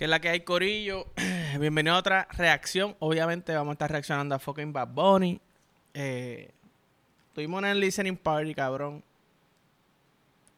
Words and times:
Que 0.00 0.04
es 0.04 0.10
la 0.10 0.18
que 0.18 0.30
hay, 0.30 0.40
Corillo. 0.40 1.08
Bienvenido 1.60 1.94
a 1.94 1.98
otra 1.98 2.26
reacción. 2.30 2.96
Obviamente 3.00 3.54
vamos 3.54 3.72
a 3.72 3.74
estar 3.74 3.90
reaccionando 3.90 4.34
a 4.34 4.38
fucking 4.38 4.72
Bad 4.72 4.88
Bunny. 4.88 5.38
Eh, 5.92 6.50
estuvimos 7.28 7.62
en 7.64 7.68
el 7.68 7.80
listening 7.80 8.16
party, 8.16 8.54
cabrón. 8.54 9.04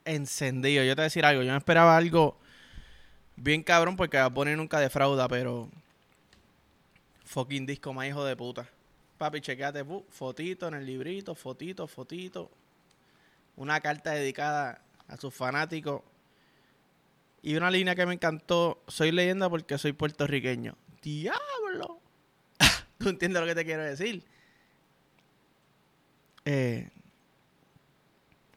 Encendido. 0.04 0.84
Yo 0.84 0.92
te 0.92 1.00
voy 1.00 1.02
a 1.02 1.06
decir 1.06 1.24
algo. 1.24 1.42
Yo 1.42 1.50
me 1.50 1.58
esperaba 1.58 1.96
algo 1.96 2.38
bien 3.34 3.64
cabrón 3.64 3.96
porque 3.96 4.16
Bad 4.16 4.30
Bunny 4.30 4.55
nunca 4.55 4.78
defrauda, 4.78 5.27
pero... 5.27 5.68
Fucking 7.24 7.66
disco 7.66 7.93
más 7.93 8.06
hijo 8.06 8.24
de 8.24 8.36
puta. 8.36 8.68
Papi, 9.18 9.40
chequeate, 9.40 9.84
fotito 10.09 10.68
en 10.68 10.74
el 10.74 10.86
librito, 10.86 11.34
fotito, 11.34 11.88
fotito. 11.88 12.48
Una 13.56 13.80
carta 13.80 14.12
dedicada 14.12 14.80
a 15.09 15.16
sus 15.16 15.34
fanáticos. 15.34 16.00
Y 17.43 17.56
una 17.56 17.70
línea 17.70 17.96
que 17.96 18.06
me 18.06 18.14
encantó, 18.14 18.82
soy 18.86 19.11
leyenda 19.11 19.50
porque 19.50 19.77
soy 19.77 19.92
puertorriqueño. 19.92 20.77
¡Diablo! 21.02 22.01
¿Tú 22.98 23.09
entiendes 23.09 23.41
lo 23.41 23.48
que 23.48 23.55
te 23.56 23.65
quiero 23.65 23.82
decir? 23.82 24.23
Eh, 26.45 26.88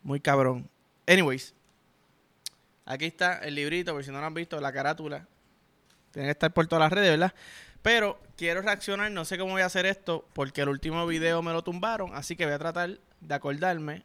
muy 0.03 0.19
cabrón. 0.19 0.69
Anyways, 1.07 1.55
aquí 2.85 3.05
está 3.05 3.39
el 3.39 3.55
librito, 3.55 3.93
por 3.93 4.03
si 4.03 4.11
no 4.11 4.19
lo 4.19 4.25
han 4.27 4.33
visto, 4.35 4.61
la 4.61 4.71
carátula. 4.71 5.27
Tiene 6.11 6.27
que 6.27 6.31
estar 6.31 6.53
por 6.53 6.67
todas 6.67 6.81
las 6.81 6.93
redes, 6.93 7.09
¿verdad? 7.09 7.33
Pero 7.81 8.19
quiero 8.37 8.61
reaccionar, 8.61 9.11
no 9.11 9.25
sé 9.25 9.37
cómo 9.37 9.53
voy 9.53 9.63
a 9.63 9.65
hacer 9.65 9.85
esto, 9.85 10.27
porque 10.33 10.61
el 10.61 10.69
último 10.69 11.05
video 11.07 11.41
me 11.41 11.53
lo 11.53 11.63
tumbaron, 11.63 12.15
así 12.15 12.35
que 12.35 12.45
voy 12.45 12.53
a 12.53 12.59
tratar 12.59 12.99
de 13.19 13.33
acordarme 13.33 14.03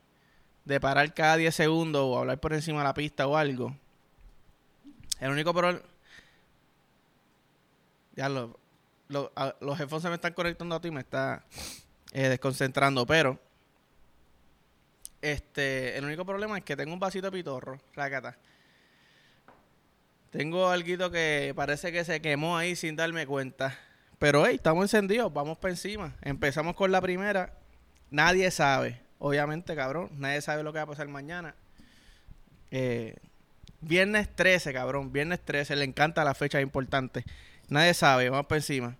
de 0.65 0.81
parar 0.81 1.13
cada 1.15 1.37
10 1.37 1.55
segundos 1.55 2.03
o 2.05 2.19
hablar 2.19 2.39
por 2.41 2.53
encima 2.53 2.79
de 2.79 2.85
la 2.85 2.95
pista 2.95 3.27
o 3.27 3.37
algo. 3.37 3.77
El 5.21 5.31
único 5.31 5.53
problema... 5.55 5.81
Ya 8.17 8.29
lo, 8.29 8.59
los 9.09 9.81
headphones 9.81 10.03
se 10.03 10.09
me 10.09 10.17
están 10.17 10.33
conectando 10.33 10.75
a 10.75 10.81
ti 10.81 10.91
me 10.91 11.01
está 11.01 11.45
eh, 12.13 12.29
desconcentrando, 12.29 13.07
pero... 13.07 13.39
Este, 15.23 15.99
el 15.99 16.05
único 16.07 16.25
problema 16.25 16.57
es 16.57 16.65
que 16.65 16.77
tengo 16.77 16.95
un 16.95 16.99
vasito 16.99 17.31
de 17.31 17.39
pitorro, 17.39 17.79
rácata. 17.95 18.39
Tengo 20.31 20.69
algo 20.69 21.11
que 21.11 21.53
parece 21.55 21.93
que 21.93 22.05
se 22.05 22.23
quemó 22.23 22.57
ahí 22.57 22.75
sin 22.75 22.97
darme 22.97 23.27
cuenta. 23.27 23.79
Pero 24.19 24.47
hey, 24.47 24.55
estamos 24.57 24.85
encendidos, 24.85 25.33
vamos 25.33 25.59
para 25.59 25.73
encima. 25.73 26.15
Empezamos 26.23 26.75
con 26.75 26.91
la 26.91 27.01
primera. 27.01 27.53
Nadie 28.11 28.51
sabe, 28.51 29.01
obviamente, 29.19 29.75
cabrón. 29.75 30.09
Nadie 30.13 30.41
sabe 30.41 30.63
lo 30.63 30.73
que 30.73 30.79
va 30.79 30.85
a 30.85 30.87
pasar 30.87 31.09
mañana. 31.09 31.55
Eh, 32.71 33.17
viernes 33.81 34.29
13, 34.35 34.73
cabrón. 34.73 35.13
Viernes 35.13 35.41
13, 35.45 35.77
le 35.77 35.85
encanta 35.85 36.25
la 36.25 36.35
fecha 36.35 36.61
importante. 36.61 37.25
Nadie 37.69 37.95
sabe, 37.95 38.29
vamos 38.31 38.47
para 38.47 38.59
encima. 38.59 38.97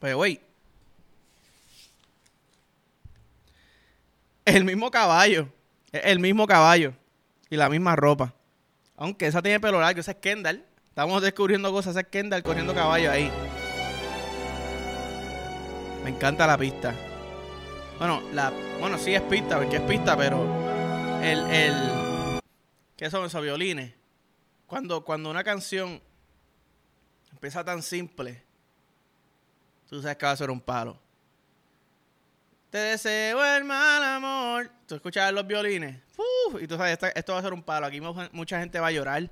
Pues, 0.00 0.14
güey. 0.14 0.40
El 4.46 4.64
mismo 4.64 4.90
caballo. 4.90 5.48
Es 5.92 6.06
El 6.06 6.18
mismo 6.18 6.46
caballo. 6.46 6.94
Y 7.50 7.56
la 7.56 7.68
misma 7.68 7.94
ropa. 7.94 8.34
Aunque 8.96 9.26
esa 9.26 9.42
tiene 9.42 9.60
pelo 9.60 9.80
largo, 9.80 10.00
esa 10.00 10.12
es 10.12 10.16
Kendall. 10.18 10.64
Estamos 10.88 11.22
descubriendo 11.22 11.70
cosas, 11.70 11.92
esa 11.92 12.00
es 12.00 12.06
Kendall 12.08 12.42
corriendo 12.42 12.74
caballo 12.74 13.10
ahí. 13.10 13.30
Me 16.04 16.10
encanta 16.10 16.46
la 16.46 16.56
pista. 16.58 16.94
Bueno, 17.98 18.22
la, 18.32 18.50
bueno, 18.78 18.98
sí 18.98 19.14
es 19.14 19.22
pista, 19.22 19.58
porque 19.58 19.76
es 19.76 19.82
pista, 19.82 20.16
pero 20.16 20.42
el, 21.22 21.38
el, 21.50 22.40
¿qué 22.96 23.10
son 23.10 23.26
esos 23.26 23.42
violines? 23.42 23.92
Cuando, 24.66 25.04
cuando 25.04 25.30
una 25.30 25.44
canción 25.44 26.00
empieza 27.32 27.62
tan 27.64 27.82
simple, 27.82 28.42
tú 29.88 30.00
sabes 30.00 30.16
que 30.16 30.26
va 30.26 30.32
a 30.32 30.36
ser 30.36 30.50
un 30.50 30.60
palo. 30.60 30.98
Te 32.70 32.78
deseo 32.78 33.44
el 33.56 33.64
mal 33.64 34.02
amor. 34.02 34.70
Tú 34.86 34.94
escuchas 34.94 35.32
los 35.32 35.46
violines. 35.46 36.00
Uf, 36.16 36.62
y 36.62 36.68
tú 36.68 36.76
sabes, 36.76 36.98
esto 37.14 37.32
va 37.32 37.40
a 37.40 37.42
ser 37.42 37.52
un 37.52 37.62
palo. 37.64 37.86
Aquí 37.86 38.00
mu- 38.00 38.14
mucha 38.32 38.60
gente 38.60 38.78
va 38.78 38.86
a 38.86 38.92
llorar. 38.92 39.28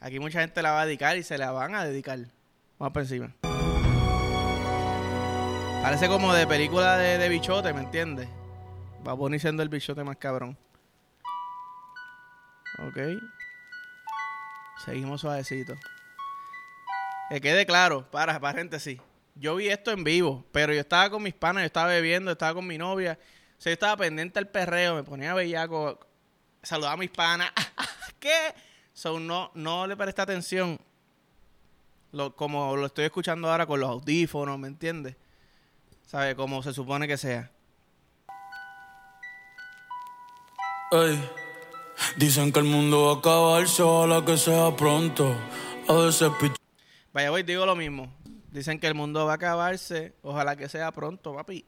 Aquí 0.00 0.18
mucha 0.18 0.40
gente 0.40 0.60
la 0.60 0.72
va 0.72 0.82
a 0.82 0.86
dedicar 0.86 1.16
y 1.16 1.22
se 1.22 1.38
la 1.38 1.52
van 1.52 1.74
a 1.76 1.84
dedicar. 1.84 2.18
Vamos 2.78 2.92
por 2.92 3.02
encima. 3.02 3.32
Parece 5.82 6.08
como 6.08 6.34
de 6.34 6.46
película 6.46 6.98
de, 6.98 7.28
bichote, 7.30 7.72
¿me 7.72 7.80
entiendes? 7.80 8.28
Va 9.06 9.14
Bunny 9.14 9.38
siendo 9.38 9.62
el 9.62 9.70
bichote 9.70 10.04
más 10.04 10.18
cabrón. 10.18 10.56
Ok. 12.86 12.98
Seguimos 14.84 15.22
suavecito. 15.22 15.74
Que 17.30 17.40
quede 17.40 17.64
claro, 17.64 18.08
para, 18.10 18.38
paréntesis. 18.38 19.00
Yo 19.34 19.56
vi 19.56 19.68
esto 19.68 19.90
en 19.90 20.04
vivo, 20.04 20.44
pero 20.52 20.74
yo 20.74 20.80
estaba 20.80 21.08
con 21.08 21.22
mis 21.22 21.32
panas, 21.32 21.62
yo 21.62 21.66
estaba 21.66 21.88
bebiendo, 21.88 22.30
estaba 22.30 22.52
con 22.54 22.66
mi 22.66 22.76
novia. 22.76 23.18
O 23.58 23.60
sea, 23.60 23.70
yo 23.70 23.74
estaba 23.74 23.96
pendiente 23.96 24.38
al 24.38 24.48
perreo, 24.48 24.96
me 24.96 25.02
ponía 25.02 25.32
bellaco, 25.32 25.98
saludaba 26.62 26.92
a 26.94 26.98
mis 26.98 27.10
panas. 27.10 27.50
¿Qué? 28.20 28.54
So, 28.92 29.18
no, 29.18 29.50
no 29.54 29.86
le 29.86 29.96
presté 29.96 30.20
atención. 30.20 30.78
Como 32.36 32.76
lo 32.76 32.86
estoy 32.86 33.06
escuchando 33.06 33.50
ahora 33.50 33.66
con 33.66 33.80
los 33.80 33.88
audífonos, 33.88 34.58
¿me 34.58 34.68
entiendes? 34.68 35.16
¿Sabe? 36.10 36.34
Como 36.34 36.60
se 36.60 36.74
supone 36.74 37.06
que 37.06 37.16
sea. 37.16 37.52
Ey, 40.90 41.30
dicen 42.16 42.50
que 42.50 42.58
el 42.58 42.64
mundo 42.64 43.04
va 43.04 43.12
a 43.12 43.16
acabarse, 43.18 43.80
ojalá 43.84 44.24
que 44.24 44.36
sea 44.36 44.74
pronto. 44.74 45.32
A 45.86 45.92
veces 45.92 46.28
Vaya, 47.12 47.30
voy, 47.30 47.44
digo 47.44 47.64
lo 47.64 47.76
mismo. 47.76 48.12
Dicen 48.50 48.80
que 48.80 48.88
el 48.88 48.96
mundo 48.96 49.24
va 49.24 49.32
a 49.32 49.34
acabarse. 49.36 50.16
Ojalá 50.22 50.56
que 50.56 50.68
sea 50.68 50.90
pronto, 50.90 51.32
papi. 51.32 51.64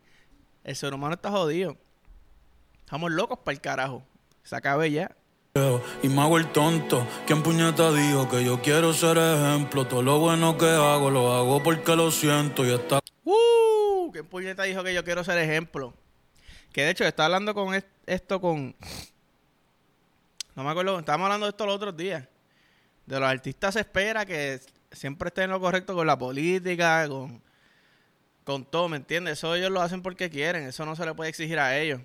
El 0.64 0.74
ser 0.74 0.92
humano 0.92 1.14
está 1.14 1.30
jodido. 1.30 1.76
Estamos 2.80 3.12
locos 3.12 3.38
para 3.44 3.54
el 3.54 3.60
carajo. 3.60 4.02
Se 4.42 4.56
acabe 4.56 4.90
ya. 4.90 5.14
y 6.02 6.08
me 6.08 6.20
hago 6.20 6.36
el 6.36 6.50
tonto. 6.50 7.06
¿Quién 7.28 7.44
puñeta 7.44 7.92
dijo 7.92 8.28
que 8.28 8.44
yo 8.44 8.60
quiero 8.60 8.92
ser 8.92 9.18
ejemplo? 9.18 9.86
Todo 9.86 10.02
lo 10.02 10.18
bueno 10.18 10.58
que 10.58 10.66
hago 10.68 11.10
lo 11.10 11.32
hago 11.32 11.62
porque 11.62 11.94
lo 11.94 12.10
siento 12.10 12.66
y 12.66 12.72
está 12.72 12.98
¡Uh! 14.12 14.14
¿Qué 14.14 14.24
puñeta 14.24 14.62
dijo 14.64 14.84
que 14.84 14.94
yo 14.94 15.02
quiero 15.04 15.24
ser 15.24 15.38
ejemplo? 15.38 15.94
Que 16.72 16.82
de 16.84 16.90
hecho, 16.90 17.04
estaba 17.04 17.26
hablando 17.26 17.54
con 17.54 17.74
es- 17.74 17.84
esto 18.06 18.40
con. 18.40 18.74
No 20.54 20.64
me 20.64 20.70
acuerdo, 20.70 20.98
estábamos 20.98 21.26
hablando 21.26 21.46
de 21.46 21.50
esto 21.50 21.66
los 21.66 21.76
otros 21.76 21.96
días. 21.96 22.26
De 23.06 23.18
los 23.18 23.28
artistas 23.28 23.74
se 23.74 23.80
espera 23.80 24.24
que 24.26 24.60
siempre 24.90 25.28
estén 25.28 25.44
en 25.44 25.50
lo 25.50 25.60
correcto 25.60 25.94
con 25.94 26.06
la 26.06 26.16
política, 26.18 27.08
con, 27.08 27.42
con 28.44 28.64
todo, 28.64 28.88
¿me 28.88 28.96
entiendes? 28.98 29.38
Eso 29.38 29.54
ellos 29.54 29.70
lo 29.70 29.80
hacen 29.80 30.02
porque 30.02 30.30
quieren, 30.30 30.64
eso 30.64 30.84
no 30.86 30.94
se 30.94 31.04
le 31.06 31.14
puede 31.14 31.30
exigir 31.30 31.58
a 31.58 31.76
ellos. 31.78 32.00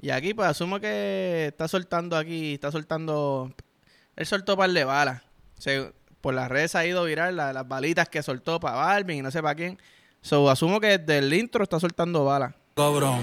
Y 0.00 0.10
aquí, 0.10 0.34
pues 0.34 0.48
asumo 0.48 0.80
que 0.80 1.46
está 1.48 1.68
soltando 1.68 2.16
aquí, 2.16 2.54
está 2.54 2.70
soltando. 2.72 3.52
Él 4.16 4.26
soltó 4.26 4.56
par 4.56 4.70
de 4.70 4.84
balas. 4.84 5.22
Se- 5.58 5.92
por 6.20 6.34
las 6.34 6.48
redes 6.48 6.74
ha 6.76 6.86
ido 6.86 7.04
viral 7.04 7.36
la- 7.36 7.52
las 7.52 7.66
balitas 7.66 8.08
que 8.08 8.22
soltó 8.22 8.60
para 8.60 8.76
Balvin 8.76 9.18
y 9.18 9.22
no 9.22 9.30
sé 9.30 9.42
para 9.42 9.54
quién. 9.56 9.78
So, 10.22 10.48
asumo 10.48 10.80
que 10.80 10.98
desde 10.98 11.18
el 11.18 11.32
intro 11.34 11.64
está 11.64 11.78
soltando 11.80 12.24
balas. 12.24 12.54
cabrón. 12.76 13.20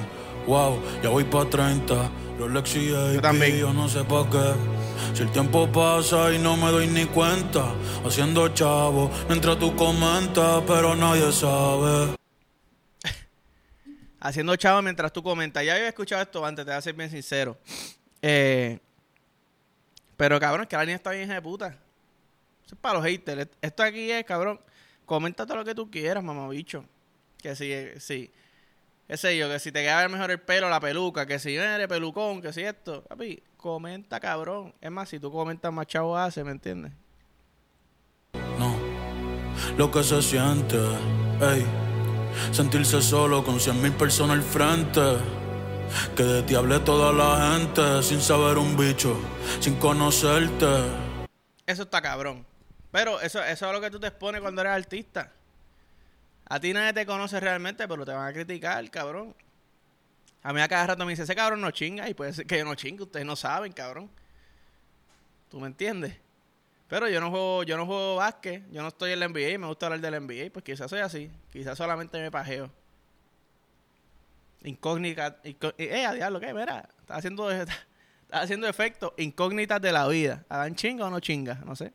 Wow, 0.47 0.81
ya 1.03 1.09
voy 1.09 1.23
pa' 1.25 1.45
30. 1.49 2.09
Rolex 2.39 2.75
y 2.75 2.93
AP, 2.93 3.21
también. 3.21 3.57
yo 3.57 3.73
no 3.73 3.87
sé 3.87 4.03
pa' 4.03 4.27
qué. 4.29 4.53
Si 5.15 5.23
el 5.23 5.31
tiempo 5.31 5.67
pasa 5.71 6.33
y 6.33 6.39
no 6.39 6.57
me 6.57 6.71
doy 6.71 6.87
ni 6.87 7.05
cuenta. 7.05 7.73
Haciendo 8.05 8.47
chavo 8.49 9.09
mientras 9.27 9.57
tú 9.59 9.75
comentas, 9.75 10.63
pero 10.67 10.95
nadie 10.95 11.31
sabe. 11.31 12.15
Haciendo 14.19 14.55
chavo 14.55 14.81
mientras 14.81 15.13
tú 15.13 15.21
comentas. 15.23 15.63
Ya 15.63 15.75
había 15.75 15.87
escuchado 15.89 16.21
esto 16.21 16.45
antes, 16.45 16.65
te 16.65 16.71
voy 16.71 16.77
a 16.77 16.81
ser 16.81 16.93
bien 16.95 17.09
sincero. 17.09 17.57
Eh, 18.21 18.79
pero 20.17 20.39
cabrón, 20.39 20.63
es 20.63 20.67
que 20.67 20.75
la 20.75 20.83
línea 20.83 20.95
está 20.97 21.11
bien 21.11 21.23
hija 21.25 21.35
de 21.35 21.41
puta. 21.41 21.67
Eso 22.65 22.75
es 22.75 22.79
para 22.81 22.95
los 22.95 23.03
haters. 23.05 23.47
Esto 23.61 23.83
aquí 23.83 24.11
es, 24.11 24.23
cabrón. 24.25 24.59
Comenta 25.09 25.47
todo 25.47 25.57
lo 25.57 25.65
que 25.65 25.73
tú 25.73 25.89
quieras, 25.89 26.23
mamabicho. 26.23 26.85
Que 27.39 27.55
si, 27.55 27.73
si, 27.99 28.31
qué 29.07 29.17
sé 29.17 29.35
yo, 29.35 29.49
que 29.49 29.57
si 29.57 29.71
te 29.71 29.81
queda 29.81 30.07
mejor 30.07 30.29
el 30.29 30.39
pelo, 30.39 30.69
la 30.69 30.79
peluca, 30.79 31.25
que 31.25 31.39
si 31.39 31.55
eres 31.55 31.87
pelucón, 31.87 32.43
que 32.43 32.53
si 32.53 32.61
esto. 32.61 33.03
Papi, 33.05 33.41
comenta, 33.57 34.19
cabrón. 34.19 34.71
Es 34.79 34.91
más, 34.91 35.09
si 35.09 35.19
tú 35.19 35.31
comentas, 35.31 35.73
más 35.73 35.87
chavo 35.87 36.15
hace, 36.15 36.43
¿me 36.43 36.51
entiendes? 36.51 36.91
No, 38.59 38.77
lo 39.79 39.89
que 39.89 40.03
se 40.03 40.21
siente, 40.21 40.77
ey, 41.41 41.65
sentirse 42.51 43.01
solo 43.01 43.43
con 43.43 43.59
cien 43.59 43.81
mil 43.81 43.93
personas 43.93 44.37
al 44.37 44.43
frente. 44.43 45.01
Que 46.15 46.21
de 46.21 46.43
ti 46.43 46.53
hable 46.53 46.81
toda 46.81 47.11
la 47.11 47.57
gente 47.57 48.03
sin 48.03 48.21
saber 48.21 48.59
un 48.59 48.77
bicho, 48.77 49.19
sin 49.59 49.73
conocerte. 49.77 50.67
Eso 51.65 51.81
está 51.81 51.99
cabrón. 51.99 52.45
Pero 52.91 53.21
eso, 53.21 53.43
eso 53.43 53.67
es 53.67 53.73
lo 53.73 53.81
que 53.81 53.91
tú 53.91 53.99
te 53.99 54.07
expones 54.07 54.41
cuando 54.41 54.61
eres 54.61 54.73
artista. 54.73 55.31
A 56.45 56.59
ti 56.59 56.73
nadie 56.73 56.93
te 56.93 57.05
conoce 57.05 57.39
realmente, 57.39 57.87
pero 57.87 58.05
te 58.05 58.11
van 58.11 58.27
a 58.27 58.33
criticar, 58.33 58.89
cabrón. 58.89 59.35
A 60.41 60.53
mí 60.53 60.61
a 60.61 60.67
cada 60.67 60.87
rato 60.87 61.05
me 61.05 61.11
dice, 61.11 61.23
ese 61.23 61.35
cabrón 61.35 61.61
no 61.61 61.69
chinga. 61.71 62.09
Y 62.09 62.13
puede 62.13 62.33
ser 62.33 62.47
que 62.47 62.57
yo 62.57 62.65
no 62.65 62.75
chingue, 62.75 63.03
ustedes 63.03 63.25
no 63.25 63.35
saben, 63.35 63.71
cabrón. 63.71 64.09
¿Tú 65.49 65.59
me 65.59 65.67
entiendes? 65.67 66.15
Pero 66.87 67.07
yo 67.07 67.21
no 67.21 67.29
juego, 67.29 67.63
yo 67.63 67.77
no 67.77 67.85
juego 67.85 68.15
básquet, 68.15 68.63
yo 68.71 68.81
no 68.81 68.87
estoy 68.87 69.11
en 69.11 69.19
la 69.19 69.27
NBA 69.27 69.49
y 69.49 69.57
me 69.59 69.67
gusta 69.67 69.85
hablar 69.85 70.01
del 70.01 70.25
NBA, 70.25 70.51
pues 70.51 70.65
quizás 70.65 70.89
soy 70.89 71.01
así, 71.01 71.29
quizás 71.51 71.77
solamente 71.77 72.19
me 72.19 72.31
pajeo. 72.31 72.71
Incógnita, 74.63 75.39
eh, 75.43 76.05
a 76.05 76.13
diablo, 76.13 76.39
¿qué? 76.39 76.51
Mira, 76.51 76.89
está 76.99 77.15
haciendo, 77.15 77.51
está 77.51 77.75
haciendo 78.31 78.67
efecto, 78.67 79.13
incógnitas 79.17 79.79
de 79.79 79.91
la 79.91 80.07
vida. 80.07 80.43
¿Hagan 80.49 80.75
chinga 80.75 81.05
o 81.05 81.09
no 81.11 81.19
chinga? 81.19 81.61
No 81.63 81.75
sé. 81.75 81.93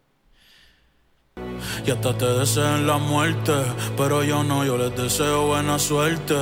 Y 1.86 1.90
hasta 1.90 2.16
te 2.16 2.24
desean 2.24 2.86
la 2.86 2.96
muerte, 2.96 3.52
pero 3.94 4.24
yo 4.24 4.42
no, 4.42 4.64
yo 4.64 4.78
les 4.78 4.96
deseo 4.96 5.48
buena 5.48 5.78
suerte. 5.78 6.34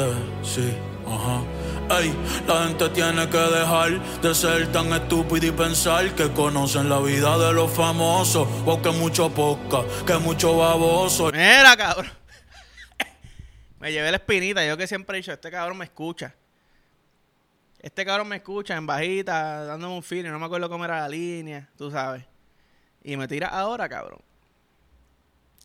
Sí, 0.45 0.73
ajá. 1.05 1.43
Ey, 1.99 2.15
la 2.47 2.69
gente 2.69 2.89
tiene 2.91 3.29
que 3.29 3.39
dejar 3.39 4.01
de 4.23 4.35
ser 4.37 4.71
tan 4.71 4.93
estúpido 4.93 5.47
y 5.47 5.51
pensar 5.51 6.15
que 6.15 6.31
conocen 6.31 6.89
la 6.89 7.01
vida 7.01 7.37
de 7.39 7.53
los 7.53 7.73
famosos. 7.73 8.47
O 8.65 8.81
que 8.81 8.91
mucho 8.93 9.31
poca, 9.31 9.83
que 10.07 10.17
mucho 10.19 10.57
baboso. 10.57 11.33
Mira, 11.33 11.77
cabrón. 11.77 12.13
me 13.81 13.91
llevé 13.91 14.13
la 14.13 14.19
espinita. 14.19 14.65
Yo 14.65 14.77
que 14.77 14.87
siempre 14.87 15.19
he 15.19 15.21
dicho, 15.21 15.33
este 15.33 15.51
cabrón 15.51 15.77
me 15.77 15.87
escucha. 15.87 16.35
Este 17.81 18.05
cabrón 18.05 18.29
me 18.29 18.37
escucha 18.37 18.77
en 18.77 18.87
bajita, 18.87 19.65
dándome 19.65 19.97
un 19.97 20.05
feeling. 20.05 20.31
No 20.31 20.39
me 20.39 20.47
acuerdo 20.47 20.69
cómo 20.71 20.85
era 20.85 21.01
la 21.01 21.09
línea, 21.09 21.69
tú 21.77 21.91
sabes. 21.91 22.25
Y 23.03 23.17
me 23.17 23.27
tira 23.27 23.49
ahora, 23.49 23.89
cabrón. 23.89 24.21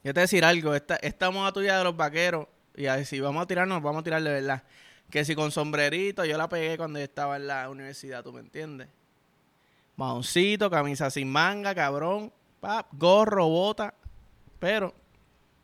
Yo 0.07 0.13
te 0.13 0.21
decir 0.21 0.45
algo. 0.45 0.73
Esta, 0.73 0.95
esta 0.95 1.31
moda 1.31 1.51
tuya 1.51 1.77
de 1.77 1.83
los 1.83 1.97
vaqueros. 1.97 2.47
Y 2.77 2.85
a 2.85 3.03
si 3.03 3.19
vamos 3.19 3.43
a 3.43 3.45
tirarnos, 3.45 3.83
vamos 3.83 3.99
a 3.99 4.03
tirar 4.05 4.23
de 4.23 4.29
verdad. 4.29 4.63
Que 5.09 5.25
si 5.25 5.35
con 5.35 5.51
sombrerito, 5.51 6.23
yo 6.23 6.37
la 6.37 6.47
pegué 6.47 6.77
cuando 6.77 6.97
yo 6.97 7.03
estaba 7.03 7.35
en 7.35 7.47
la 7.47 7.69
universidad, 7.69 8.23
¿tú 8.23 8.31
me 8.31 8.39
entiendes? 8.39 8.87
Maoncito, 9.97 10.69
camisa 10.69 11.09
sin 11.09 11.29
manga, 11.29 11.75
cabrón, 11.75 12.31
pap, 12.61 12.87
gorro, 12.93 13.49
bota, 13.49 13.93
pero 14.59 14.93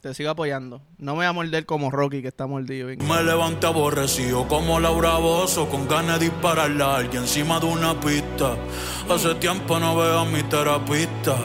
te 0.02 0.14
sigo 0.14 0.32
apoyando. 0.32 0.82
No 0.98 1.14
me 1.14 1.20
voy 1.20 1.26
a 1.28 1.32
morder 1.32 1.66
como 1.66 1.90
Rocky, 1.90 2.22
que 2.22 2.28
está 2.28 2.46
mordido. 2.46 2.90
Me 2.90 3.24
levanté 3.24 3.68
aborrecido 3.68 4.46
como 4.50 4.78
Laura 4.82 5.20
Bozo, 5.20 5.70
con 5.70 5.88
ganas 5.88 6.20
de 6.20 6.26
dispararle 6.26 6.84
a 6.84 6.96
alguien 6.98 7.24
encima 7.24 7.62
de 7.62 7.68
una 7.68 7.98
pista. 7.98 8.58
Hace 9.10 9.36
tiempo 9.36 9.80
no 9.80 9.96
veo 9.96 10.20
a 10.20 10.26
mi 10.26 10.44
terapista. 10.44 11.38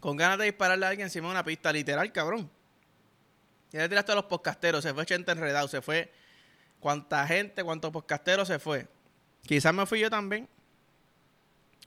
Con 0.00 0.16
ganas 0.16 0.38
de 0.38 0.46
dispararle 0.46 0.86
a 0.86 0.88
alguien 0.88 1.06
encima 1.06 1.28
de 1.28 1.32
una 1.32 1.44
pista, 1.44 1.72
literal, 1.72 2.10
cabrón. 2.10 2.50
Ya 3.70 3.82
le 3.82 3.88
tiraste 3.88 4.12
a 4.12 4.14
los 4.16 4.24
podcasteros, 4.24 4.82
se 4.82 4.92
fue 4.92 5.06
Chente 5.06 5.30
enredado, 5.30 5.68
se 5.68 5.80
fue 5.80 6.12
cuánta 6.80 7.26
gente, 7.26 7.62
cuántos 7.62 7.92
podcasteros 7.92 8.48
se 8.48 8.58
fue. 8.58 8.88
Quizás 9.46 9.72
me 9.72 9.86
fui 9.86 10.00
yo 10.00 10.10
también. 10.10 10.48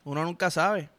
Uno 0.06 0.24
nunca 0.24 0.50
sabe. 0.50 0.90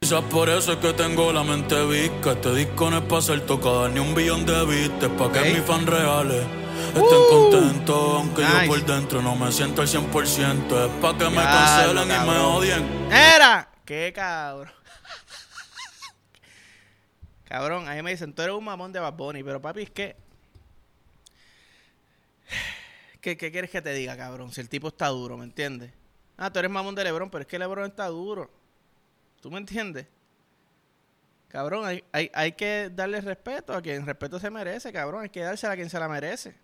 Quizás 0.00 0.22
por 0.24 0.48
eso 0.48 0.72
es 0.72 0.78
que 0.78 0.92
tengo 0.92 1.32
la 1.32 1.42
mente 1.42 1.74
visca. 1.86 2.32
Este 2.32 2.54
disco 2.54 2.90
no 2.90 2.98
es 2.98 3.04
para 3.04 3.22
ser 3.22 3.46
tocado 3.46 3.88
ni 3.88 4.00
un 4.00 4.14
billón 4.14 4.44
de 4.44 4.64
vistas. 4.66 5.10
Para 5.10 5.32
que 5.32 5.52
mis 5.52 5.62
fans 5.62 5.86
reales 5.86 6.44
estén 6.88 7.02
uh. 7.02 7.28
contentos. 7.30 8.14
Aunque 8.14 8.42
yo 8.42 8.66
por 8.68 8.84
dentro 8.84 9.22
no 9.22 9.34
me 9.36 9.50
siento 9.52 9.82
al 9.82 9.88
100%. 9.88 10.84
Es 10.84 10.92
para 11.00 11.18
que 11.18 11.30
me 11.30 11.42
cancelen 11.42 12.04
y 12.04 12.28
me 12.28 12.38
odien. 12.38 13.08
¡Era! 13.10 13.68
¡Qué 13.84 14.12
cabrón! 14.14 14.72
Cabrón, 17.48 17.88
ahí 17.88 18.02
me 18.02 18.10
dicen, 18.10 18.32
tú 18.32 18.42
eres 18.42 18.54
un 18.54 18.64
mamón 18.64 18.92
de 18.92 19.00
Bad 19.00 19.14
Bunny. 19.14 19.42
Pero 19.42 19.60
papi, 19.60 19.82
es 19.82 19.90
que 19.90 20.16
¿Qué, 23.20 23.36
quieres 23.36 23.70
que 23.70 23.82
te 23.82 23.92
diga, 23.92 24.16
cabrón? 24.16 24.52
Si 24.52 24.60
el 24.60 24.68
tipo 24.68 24.88
está 24.88 25.08
duro, 25.08 25.36
¿me 25.36 25.44
entiendes? 25.44 25.92
Ah, 26.36 26.52
tú 26.52 26.58
eres 26.58 26.70
mamón 26.70 26.94
de 26.94 27.04
Lebron, 27.04 27.30
pero 27.30 27.42
es 27.42 27.48
que 27.48 27.58
Lebron 27.58 27.86
está 27.86 28.06
duro. 28.08 28.50
¿Tú 29.40 29.50
me 29.50 29.58
entiendes? 29.58 30.06
Cabrón, 31.48 32.02
hay 32.12 32.52
que 32.52 32.90
darle 32.92 33.20
respeto 33.20 33.72
a 33.72 33.80
quien 33.80 34.04
respeto 34.04 34.38
se 34.38 34.50
merece, 34.50 34.92
cabrón. 34.92 35.22
Hay 35.22 35.30
que 35.30 35.40
dársela 35.40 35.72
a 35.72 35.76
quien 35.76 35.88
se 35.88 35.98
la 35.98 36.08
merece. 36.08 36.54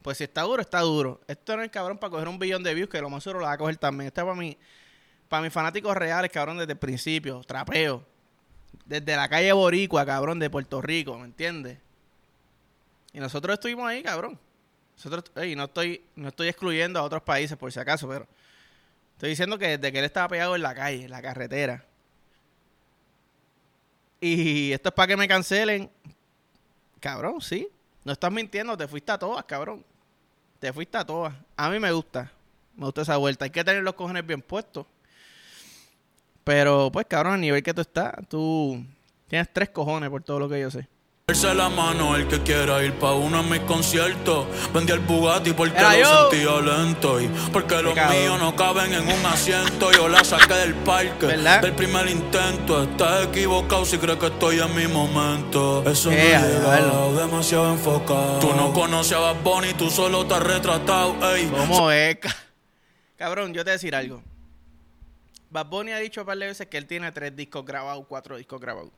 Pues 0.00 0.18
si 0.18 0.24
está 0.24 0.42
duro, 0.42 0.62
está 0.62 0.80
duro. 0.80 1.20
Esto 1.28 1.56
no 1.56 1.62
es 1.62 1.70
cabrón 1.70 1.98
para 1.98 2.10
coger 2.10 2.28
un 2.28 2.38
billón 2.38 2.62
de 2.62 2.74
views, 2.74 2.88
que 2.88 3.00
lo 3.00 3.10
más 3.10 3.22
seguro 3.22 3.40
lo 3.40 3.46
va 3.46 3.52
a 3.52 3.58
coger 3.58 3.76
también. 3.76 4.08
Esto 4.08 4.22
es 4.22 4.26
para, 4.26 4.38
mí, 4.38 4.56
para 5.28 5.42
mis 5.42 5.52
fanáticos 5.52 5.96
reales, 5.96 6.30
cabrón, 6.30 6.58
desde 6.58 6.72
el 6.72 6.78
principio. 6.78 7.42
Trapeo. 7.44 8.04
Desde 8.84 9.16
la 9.16 9.28
calle 9.28 9.52
Boricua, 9.52 10.04
cabrón, 10.04 10.38
de 10.38 10.50
Puerto 10.50 10.82
Rico, 10.82 11.18
¿me 11.18 11.24
entiendes? 11.24 11.78
Y 13.12 13.20
nosotros 13.20 13.54
estuvimos 13.54 13.86
ahí, 13.86 14.02
cabrón. 14.02 14.38
Nosotros, 14.96 15.24
no 15.34 15.64
estoy, 15.64 16.02
no 16.16 16.28
estoy 16.28 16.48
excluyendo 16.48 16.98
a 16.98 17.02
otros 17.02 17.22
países 17.22 17.56
por 17.56 17.72
si 17.72 17.80
acaso, 17.80 18.08
pero 18.08 18.26
estoy 19.14 19.30
diciendo 19.30 19.58
que 19.58 19.78
desde 19.78 19.92
que 19.92 19.98
él 19.98 20.04
estaba 20.04 20.28
pegado 20.28 20.54
en 20.56 20.62
la 20.62 20.74
calle, 20.74 21.04
en 21.04 21.10
la 21.10 21.22
carretera. 21.22 21.84
Y 24.20 24.72
esto 24.72 24.90
es 24.90 24.94
para 24.94 25.08
que 25.08 25.16
me 25.16 25.26
cancelen. 25.26 25.90
Cabrón, 27.00 27.40
sí. 27.40 27.68
No 28.04 28.12
estás 28.12 28.30
mintiendo, 28.30 28.76
te 28.76 28.86
fuiste 28.86 29.10
a 29.10 29.18
todas, 29.18 29.44
cabrón. 29.44 29.84
Te 30.60 30.72
fuiste 30.72 30.96
a 30.96 31.04
todas. 31.04 31.34
A 31.56 31.68
mí 31.70 31.80
me 31.80 31.90
gusta. 31.90 32.30
Me 32.76 32.84
gusta 32.84 33.02
esa 33.02 33.16
vuelta. 33.16 33.44
Hay 33.44 33.50
que 33.50 33.64
tener 33.64 33.82
los 33.82 33.94
cojones 33.94 34.24
bien 34.24 34.40
puestos. 34.40 34.86
Pero, 36.44 36.90
pues, 36.92 37.06
cabrón, 37.06 37.34
a 37.34 37.38
nivel 37.38 37.62
que 37.62 37.74
tú 37.74 37.80
estás, 37.80 38.14
tú 38.28 38.84
tienes 39.28 39.48
tres 39.52 39.70
cojones 39.70 40.10
por 40.10 40.22
todo 40.22 40.38
lo 40.38 40.48
que 40.48 40.60
yo 40.60 40.70
sé 40.70 40.88
la 41.54 41.70
mano 41.70 42.14
el 42.14 42.28
que 42.28 42.40
quiera 42.42 42.84
ir 42.84 42.92
pa' 42.94 43.12
uno 43.12 43.42
de 43.42 43.50
mis 43.50 43.60
conciertos. 43.60 44.46
Vendí 44.74 44.92
el 44.92 45.00
Bugatti 45.00 45.52
porque 45.52 45.80
lo 45.80 46.30
sentía 46.30 46.60
lento 46.60 47.20
y 47.20 47.28
porque 47.52 47.82
los 47.82 47.94
míos 47.94 48.38
no 48.38 48.54
caben 48.54 48.92
en 48.92 49.02
un 49.08 49.26
asiento. 49.26 49.90
Yo 49.92 50.08
la 50.08 50.22
saqué 50.24 50.54
del 50.54 50.74
parque 50.74 51.26
del 51.26 51.72
primer 51.72 52.08
intento. 52.08 52.82
Estás 52.82 53.28
equivocado 53.28 53.84
si 53.84 53.98
crees 53.98 54.18
que 54.18 54.26
estoy 54.26 54.60
en 54.60 54.74
mi 54.74 54.86
momento. 54.86 55.82
Eso 55.88 56.10
no 56.10 56.16
es 56.16 57.16
demasiado 57.16 57.72
enfocado. 57.72 58.38
Tú 58.38 58.54
no 58.54 58.72
conoces 58.72 59.14
a 59.14 59.20
Bad 59.20 59.42
Bunny, 59.42 59.72
tú 59.74 59.90
solo 59.90 60.26
te 60.26 60.34
has 60.34 60.42
retratado. 60.42 61.34
Ey. 61.34 61.46
¿Cómo 61.46 61.90
es? 61.90 62.18
Cabrón, 63.16 63.54
yo 63.54 63.62
te 63.64 63.70
voy 63.70 63.70
a 63.70 63.72
decir 63.74 63.94
algo. 63.94 64.22
Bad 65.52 65.66
Bunny 65.66 65.92
ha 65.92 65.98
dicho 65.98 66.22
un 66.22 66.26
par 66.26 66.38
de 66.38 66.46
veces 66.46 66.66
que 66.66 66.78
él 66.78 66.86
tiene 66.86 67.12
tres 67.12 67.36
discos 67.36 67.62
grabados, 67.64 68.06
cuatro 68.08 68.38
discos 68.38 68.58
grabados. 68.58 68.90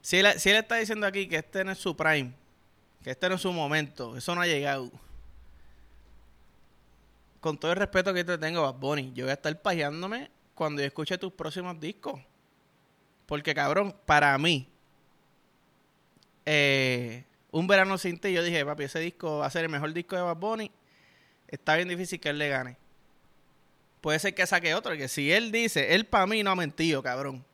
Si 0.00 0.18
él, 0.18 0.26
está 0.26 0.76
diciendo 0.76 1.04
aquí 1.04 1.26
que 1.26 1.36
este 1.36 1.64
no 1.64 1.72
es 1.72 1.78
su 1.78 1.96
prime, 1.96 2.32
que 3.02 3.10
este 3.10 3.28
no 3.28 3.34
es 3.34 3.40
su 3.40 3.52
momento, 3.52 4.16
eso 4.16 4.32
no 4.36 4.40
ha 4.40 4.46
llegado. 4.46 4.88
Con 7.40 7.58
todo 7.58 7.72
el 7.72 7.78
respeto 7.78 8.14
que 8.14 8.22
te 8.22 8.38
tengo, 8.38 8.62
Bad 8.62 8.74
Bunny, 8.74 9.12
yo 9.14 9.24
voy 9.24 9.30
a 9.30 9.34
estar 9.34 9.60
pajeándome 9.60 10.30
cuando 10.54 10.80
yo 10.80 10.86
escuche 10.86 11.18
tus 11.18 11.32
próximos 11.32 11.78
discos. 11.80 12.20
Porque, 13.26 13.52
cabrón, 13.52 13.96
para 14.06 14.38
mí, 14.38 14.68
eh, 16.46 17.24
un 17.50 17.66
verano 17.66 17.98
sin 17.98 18.18
ti, 18.18 18.32
yo 18.32 18.44
dije, 18.44 18.64
papi, 18.64 18.84
ese 18.84 19.00
disco 19.00 19.38
va 19.38 19.46
a 19.46 19.50
ser 19.50 19.64
el 19.64 19.70
mejor 19.70 19.92
disco 19.92 20.14
de 20.14 20.22
Bad 20.22 20.36
Bunny. 20.36 20.70
Está 21.48 21.74
bien 21.74 21.88
difícil 21.88 22.20
que 22.20 22.28
él 22.28 22.38
le 22.38 22.48
gane. 22.48 22.76
Puede 24.00 24.18
ser 24.18 24.34
que 24.34 24.46
saque 24.46 24.74
otro, 24.74 24.96
que 24.96 25.08
si 25.08 25.30
él 25.30 25.52
dice, 25.52 25.94
él 25.94 26.06
para 26.06 26.26
mí 26.26 26.42
no 26.42 26.50
ha 26.50 26.56
mentido, 26.56 27.02
cabrón. 27.02 27.44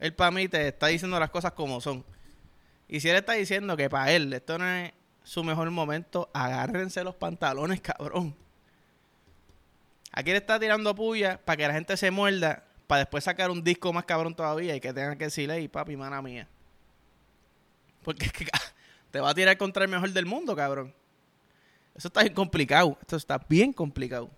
Él 0.00 0.12
para 0.12 0.30
mí 0.30 0.48
te 0.48 0.68
está 0.68 0.88
diciendo 0.88 1.18
las 1.20 1.30
cosas 1.30 1.52
como 1.52 1.80
son. 1.80 2.04
Y 2.88 3.00
si 3.00 3.08
él 3.08 3.16
está 3.16 3.34
diciendo 3.34 3.76
que 3.76 3.88
para 3.88 4.12
él 4.12 4.32
esto 4.32 4.58
no 4.58 4.66
es 4.66 4.92
su 5.22 5.42
mejor 5.44 5.70
momento, 5.70 6.28
agárrense 6.34 7.04
los 7.04 7.14
pantalones, 7.14 7.80
cabrón. 7.82 8.34
Aquí 10.12 10.30
le 10.30 10.36
está 10.36 10.58
tirando 10.60 10.94
puya 10.94 11.40
para 11.44 11.56
que 11.56 11.68
la 11.68 11.74
gente 11.74 11.96
se 11.96 12.10
muerda, 12.10 12.64
para 12.86 13.00
después 13.00 13.24
sacar 13.24 13.50
un 13.50 13.64
disco 13.64 13.92
más 13.92 14.04
cabrón 14.04 14.34
todavía 14.34 14.76
y 14.76 14.80
que 14.80 14.92
tengan 14.92 15.16
que 15.16 15.24
decirle, 15.24 15.60
y 15.60 15.68
papi, 15.68 15.96
mana 15.96 16.20
mía. 16.20 16.48
Porque 18.02 18.26
es 18.26 18.32
que 18.32 18.46
te 19.10 19.20
va 19.20 19.30
a 19.30 19.34
tirar 19.34 19.56
contra 19.56 19.84
el 19.84 19.90
mejor 19.90 20.10
del 20.10 20.26
mundo, 20.26 20.54
cabrón. 20.54 20.94
Eso 21.94 22.08
está 22.08 22.22
bien 22.22 22.34
complicado. 22.34 22.98
Esto 23.00 23.16
está 23.16 23.38
bien 23.48 23.72
complicado. 23.72 24.30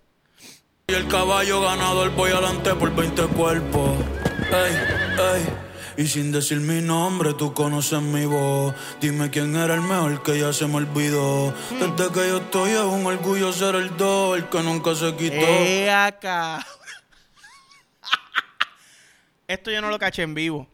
Y 0.88 0.94
el 0.94 1.08
caballo 1.08 1.62
ganador 1.62 2.14
voy 2.14 2.30
adelante 2.30 2.72
por 2.76 2.94
20 2.94 3.26
cuerpos. 3.34 3.98
Ey, 4.52 4.72
ey. 5.34 5.44
Y 5.96 6.06
sin 6.06 6.30
decir 6.30 6.60
mi 6.60 6.80
nombre, 6.80 7.34
tú 7.34 7.52
conoces 7.52 8.00
mi 8.00 8.24
voz. 8.24 8.72
Dime 9.00 9.28
quién 9.28 9.56
era 9.56 9.74
el 9.74 9.80
mejor 9.80 10.22
que 10.22 10.38
ya 10.38 10.52
se 10.52 10.68
me 10.68 10.76
olvidó. 10.76 11.52
Desde 11.70 12.12
que 12.12 12.28
yo 12.28 12.36
estoy 12.36 12.70
es 12.70 12.82
un 12.82 13.04
orgullo 13.04 13.52
ser 13.52 13.74
el 13.74 13.96
do, 13.96 14.36
el 14.36 14.48
que 14.48 14.62
nunca 14.62 14.94
se 14.94 15.16
quitó. 15.16 15.34
Eh, 15.34 15.90
acá. 15.90 16.64
Esto 19.48 19.72
yo 19.72 19.80
no 19.80 19.90
lo 19.90 19.98
caché 19.98 20.22
en 20.22 20.34
vivo. 20.34 20.68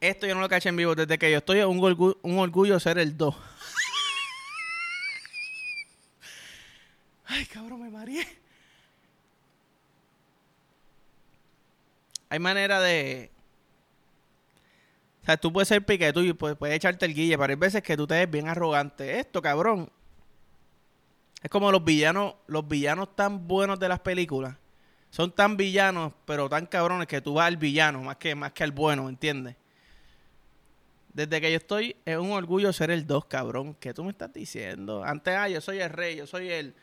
Esto 0.00 0.26
yo 0.26 0.34
no 0.34 0.40
lo 0.40 0.48
caché 0.48 0.70
en 0.70 0.76
vivo. 0.76 0.94
Desde 0.94 1.18
que 1.18 1.30
yo 1.30 1.36
estoy 1.36 1.58
es 1.58 1.66
un, 1.66 1.84
orgullo, 1.84 2.16
un 2.22 2.38
orgullo 2.38 2.80
ser 2.80 2.96
el 2.96 3.18
do. 3.18 3.36
Ay, 7.26 7.44
cabrón, 7.44 7.82
me 7.82 7.90
mareé. 7.90 8.43
Hay 12.34 12.40
manera 12.40 12.80
de. 12.80 13.30
O 15.22 15.24
sea, 15.24 15.36
tú 15.36 15.52
puedes 15.52 15.68
ser 15.68 15.84
piqueto 15.86 16.22
y 16.22 16.32
puedes, 16.34 16.58
echarte 16.76 17.06
el 17.06 17.14
guille, 17.14 17.38
pero 17.38 17.50
hay 17.50 17.56
veces 17.56 17.82
que 17.82 17.96
tú 17.96 18.06
te 18.06 18.14
ves 18.14 18.30
bien 18.30 18.48
arrogante. 18.48 19.18
Esto, 19.18 19.40
cabrón. 19.40 19.90
Es 21.42 21.50
como 21.50 21.70
los 21.70 21.84
villanos, 21.84 22.34
los 22.46 22.66
villanos 22.66 23.14
tan 23.16 23.46
buenos 23.46 23.78
de 23.78 23.88
las 23.88 24.00
películas. 24.00 24.56
Son 25.10 25.30
tan 25.30 25.56
villanos, 25.56 26.12
pero 26.24 26.48
tan 26.48 26.66
cabrones 26.66 27.06
que 27.06 27.20
tú 27.20 27.34
vas 27.34 27.46
al 27.46 27.56
villano 27.56 28.02
más 28.02 28.16
que, 28.16 28.34
más 28.34 28.52
que 28.52 28.64
al 28.64 28.72
bueno, 28.72 29.08
¿entiendes? 29.08 29.56
Desde 31.12 31.40
que 31.40 31.50
yo 31.50 31.56
estoy, 31.56 31.96
es 32.04 32.16
un 32.16 32.32
orgullo 32.32 32.72
ser 32.72 32.90
el 32.90 33.06
2, 33.06 33.26
cabrón. 33.26 33.76
¿Qué 33.78 33.94
tú 33.94 34.02
me 34.02 34.10
estás 34.10 34.32
diciendo? 34.32 35.04
Antes, 35.04 35.36
ah, 35.36 35.48
yo 35.48 35.60
soy 35.60 35.78
el 35.78 35.90
rey, 35.90 36.16
yo 36.16 36.26
soy 36.26 36.50
el... 36.50 36.74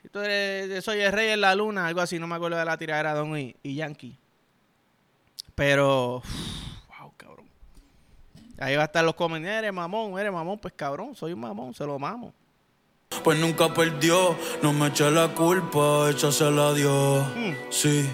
Si 0.00 0.08
tú 0.08 0.20
eres, 0.20 0.68
yo 0.68 0.80
soy 0.80 1.00
el 1.00 1.12
rey 1.12 1.30
en 1.30 1.40
la 1.40 1.54
luna, 1.54 1.86
algo 1.86 2.00
así, 2.00 2.18
no 2.18 2.26
me 2.26 2.36
acuerdo 2.36 2.56
de 2.56 2.64
la 2.64 2.78
tiradera 2.78 3.14
Don 3.14 3.36
y, 3.36 3.56
y 3.62 3.74
Yankee. 3.74 4.18
Pero... 5.54 6.22
wow, 6.98 7.12
cabrón. 7.16 7.46
Ahí 8.58 8.76
va 8.76 8.82
a 8.82 8.86
estar 8.86 9.04
los 9.04 9.14
comentarios, 9.14 9.58
eres 9.58 9.72
mamón, 9.72 10.18
eres 10.18 10.32
mamón. 10.32 10.58
Pues 10.58 10.74
cabrón, 10.76 11.14
soy 11.14 11.32
un 11.32 11.40
mamón, 11.40 11.74
se 11.74 11.84
lo 11.84 11.98
mamo. 11.98 12.32
Pues 13.22 13.38
nunca 13.38 13.72
perdió, 13.72 14.36
no 14.62 14.72
me 14.72 14.88
eché 14.88 15.10
la 15.10 15.28
culpa, 15.28 16.10
échasela 16.10 16.68
a 16.68 16.74
Dios. 16.74 17.24
Sí, 17.70 18.08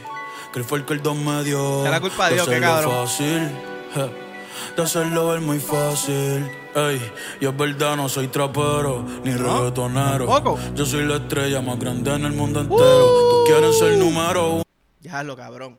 que 0.52 0.58
él 0.58 0.64
fue 0.64 0.78
el 0.80 0.84
que 0.84 0.92
el 0.94 1.02
dos 1.02 1.16
me 1.16 1.42
dio. 1.42 1.84
Es 1.84 1.90
la 1.90 2.00
culpa 2.00 2.28
de 2.28 2.34
Dios, 2.34 2.46
qué 2.46 2.56
hacerlo 2.56 2.74
cabrón. 2.74 3.06
fácil, 3.06 3.50
je, 3.94 4.74
de 4.76 4.82
hacerlo 4.82 5.34
es 5.36 5.42
muy 5.42 5.58
fácil. 5.58 6.50
Ey, 6.74 7.12
y 7.40 7.46
es 7.46 7.56
verdad, 7.56 7.96
no 7.96 8.08
soy 8.08 8.28
trapero 8.28 9.04
ni 9.24 9.32
reggaetonero. 9.32 10.26
tampoco. 10.26 10.58
Yo 10.74 10.84
soy 10.84 11.04
la 11.06 11.16
estrella 11.16 11.60
más 11.62 11.78
grande 11.78 12.14
en 12.14 12.26
el 12.26 12.32
mundo 12.32 12.60
entero. 12.60 13.30
Tú 13.30 13.44
quieres 13.46 13.78
ser 13.78 13.96
número 13.96 14.50
uno. 14.50 14.62
Ya 15.00 15.22
lo 15.22 15.34
cabrón. 15.34 15.78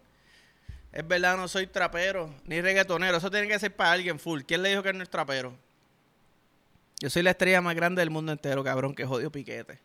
Es 0.92 1.08
verdad, 1.08 1.38
no 1.38 1.48
soy 1.48 1.68
trapero 1.68 2.34
ni 2.46 2.60
reggaetonero. 2.62 3.18
Eso 3.18 3.32
tiene 3.32 3.48
que 3.48 3.60
ser 3.60 3.76
para 3.76 3.94
alguien 3.94 4.20
full. 4.20 4.42
¿Quién 4.42 4.62
le 4.62 4.70
dijo 4.70 4.84
que 4.84 4.92
no 4.94 5.04
es 5.04 5.10
trapero? 5.10 5.58
Yo 7.00 7.10
soy 7.10 7.24
la 7.24 7.32
estrella 7.32 7.62
más 7.62 7.76
grande 7.76 8.02
del 8.02 8.10
mundo 8.10 8.32
entero, 8.32 8.64
cabrón, 8.64 8.94
que 8.94 9.06
jodió 9.06 9.32
piquete. 9.32 9.80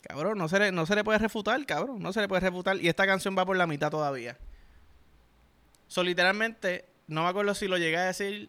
Cabrón, 0.00 0.38
no 0.38 0.48
se, 0.48 0.58
le, 0.60 0.72
no 0.72 0.86
se 0.86 0.94
le 0.94 1.02
puede 1.02 1.18
refutar, 1.18 1.64
cabrón. 1.66 2.00
No 2.00 2.12
se 2.12 2.20
le 2.20 2.28
puede 2.28 2.40
refutar. 2.40 2.76
Y 2.76 2.88
esta 2.88 3.06
canción 3.06 3.36
va 3.36 3.44
por 3.44 3.56
la 3.56 3.66
mitad 3.66 3.90
todavía. 3.90 4.38
So, 5.88 6.04
literalmente, 6.04 6.84
no 7.08 7.24
me 7.24 7.28
acuerdo 7.28 7.54
si 7.54 7.66
lo 7.66 7.76
llegué 7.76 7.96
a 7.96 8.04
decir 8.04 8.48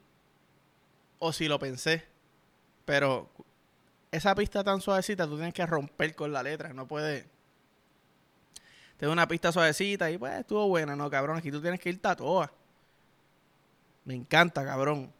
o 1.17 1.33
si 1.33 1.47
lo 1.47 1.57
pensé. 1.57 2.05
Pero 2.85 3.29
esa 4.11 4.35
pista 4.35 4.63
tan 4.63 4.81
suavecita, 4.81 5.25
tú 5.25 5.35
tienes 5.35 5.53
que 5.53 5.65
romper 5.65 6.15
con 6.15 6.31
la 6.31 6.43
letra. 6.43 6.73
No 6.73 6.87
puedes. 6.87 7.25
Te 8.97 9.05
doy 9.05 9.13
una 9.13 9.27
pista 9.27 9.51
suavecita 9.51 10.09
y 10.09 10.17
pues 10.17 10.33
estuvo 10.39 10.67
buena, 10.67 10.95
no, 10.95 11.09
cabrón. 11.09 11.37
Aquí 11.37 11.51
tú 11.51 11.61
tienes 11.61 11.79
que 11.79 11.89
irte 11.89 12.07
a 12.07 12.15
toa. 12.15 12.51
Me 14.05 14.15
encanta, 14.15 14.65
cabrón. 14.65 15.13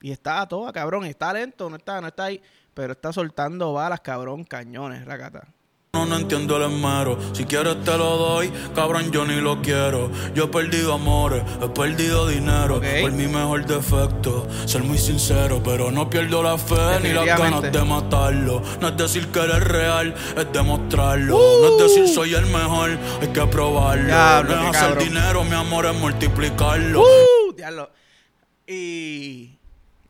Y 0.00 0.10
está 0.10 0.42
a 0.42 0.48
toa, 0.48 0.72
cabrón. 0.72 1.04
Está 1.04 1.32
lento, 1.32 1.70
no 1.70 1.76
está, 1.76 2.00
no 2.00 2.08
está 2.08 2.24
ahí. 2.24 2.42
Pero 2.74 2.92
está 2.92 3.12
soltando 3.12 3.72
balas, 3.72 4.00
cabrón, 4.00 4.44
cañones, 4.44 5.04
racata. 5.04 5.48
No, 5.94 6.06
no 6.06 6.16
entiendo 6.16 6.56
el 6.56 6.72
esmero. 6.72 7.18
Si 7.34 7.44
quieres 7.44 7.84
te 7.84 7.98
lo 7.98 8.16
doy, 8.16 8.50
cabrón, 8.74 9.12
yo 9.12 9.26
ni 9.26 9.42
lo 9.42 9.60
quiero. 9.60 10.10
Yo 10.34 10.44
he 10.44 10.48
perdido 10.48 10.94
amores, 10.94 11.42
he 11.62 11.68
perdido 11.68 12.26
dinero. 12.26 12.76
Ok. 12.76 12.84
Por 13.02 13.12
mi 13.12 13.28
mejor 13.28 13.66
defecto, 13.66 14.48
ser 14.64 14.84
muy 14.84 14.96
sincero, 14.96 15.60
pero 15.62 15.90
no 15.90 16.08
pierdo 16.08 16.42
la 16.42 16.56
fe 16.56 16.98
ni 17.02 17.10
las 17.12 17.26
ganas 17.26 17.70
de 17.70 17.84
matarlo. 17.84 18.62
No 18.80 18.88
es 18.88 18.96
decir 18.96 19.28
que 19.28 19.40
eres 19.40 19.62
real, 19.64 20.14
es 20.34 20.50
demostrarlo. 20.50 21.36
Uh. 21.36 21.62
No 21.62 21.76
es 21.76 21.82
decir 21.82 22.08
soy 22.08 22.32
el 22.36 22.46
mejor, 22.46 22.98
hay 23.20 23.28
que 23.28 23.46
probarlo. 23.48 24.44
No 24.44 24.70
es 24.70 24.76
hacer 24.76 24.96
dinero, 24.96 25.44
mi 25.44 25.54
amor, 25.54 25.84
es 25.84 25.94
multiplicarlo. 25.94 27.02
¡Uh! 27.02 27.52
Diablo. 27.54 27.90
Y. 28.66 29.58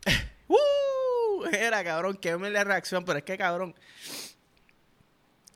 ¡Uh! 0.46 1.44
Era, 1.50 1.82
cabrón, 1.82 2.18
que 2.18 2.36
me 2.36 2.50
la 2.50 2.62
reacción, 2.62 3.04
pero 3.04 3.18
es 3.18 3.24
que, 3.24 3.36
cabrón. 3.36 3.74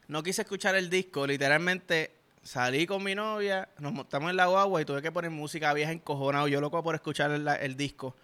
No 0.08 0.22
quise 0.22 0.42
escuchar 0.42 0.76
el 0.76 0.88
disco, 0.88 1.26
literalmente 1.26 2.12
salí 2.42 2.86
con 2.86 3.02
mi 3.02 3.14
novia, 3.14 3.68
nos 3.78 3.92
montamos 3.92 4.30
en 4.30 4.36
la 4.36 4.46
guagua 4.46 4.80
y 4.80 4.84
tuve 4.84 5.02
que 5.02 5.10
poner 5.10 5.30
música 5.30 5.72
vieja 5.74 5.90
encojonado. 5.90 6.46
Yo 6.48 6.60
loco 6.60 6.82
por 6.82 6.94
escuchar 6.94 7.30
el, 7.32 7.76
disco, 7.76 8.14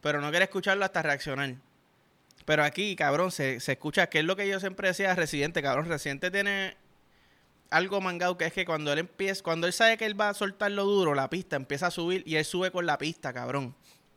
pero 0.00 0.20
no 0.20 0.30
quería 0.30 0.44
escucharlo 0.44 0.84
hasta 0.84 1.02
reaccionar. 1.02 1.54
Pero 2.44 2.64
aquí, 2.64 2.96
cabrón, 2.96 3.30
se, 3.30 3.60
se 3.60 3.72
escucha, 3.72 4.08
que 4.08 4.18
es 4.18 4.24
lo 4.24 4.34
que 4.34 4.48
yo 4.48 4.58
siempre 4.58 4.88
decía 4.88 5.10
de 5.10 5.14
Residente, 5.14 5.62
cabrón. 5.62 5.86
Residente 5.86 6.30
tiene 6.32 6.76
algo 7.70 8.00
mangado 8.00 8.36
que 8.36 8.46
es 8.46 8.52
que 8.52 8.64
cuando 8.64 8.92
él 8.92 8.98
empieza, 8.98 9.42
cuando 9.44 9.68
él 9.68 9.72
sabe 9.72 9.96
que 9.96 10.06
él 10.06 10.20
va 10.20 10.30
a 10.30 10.34
soltar 10.34 10.72
lo 10.72 10.84
duro, 10.84 11.14
la 11.14 11.30
pista 11.30 11.54
empieza 11.54 11.86
a 11.86 11.90
subir 11.92 12.22
y 12.26 12.36
él 12.36 12.44
sube 12.44 12.72
con 12.72 12.84
la 12.84 12.98
pista, 12.98 13.32
cabrón. 13.32 13.74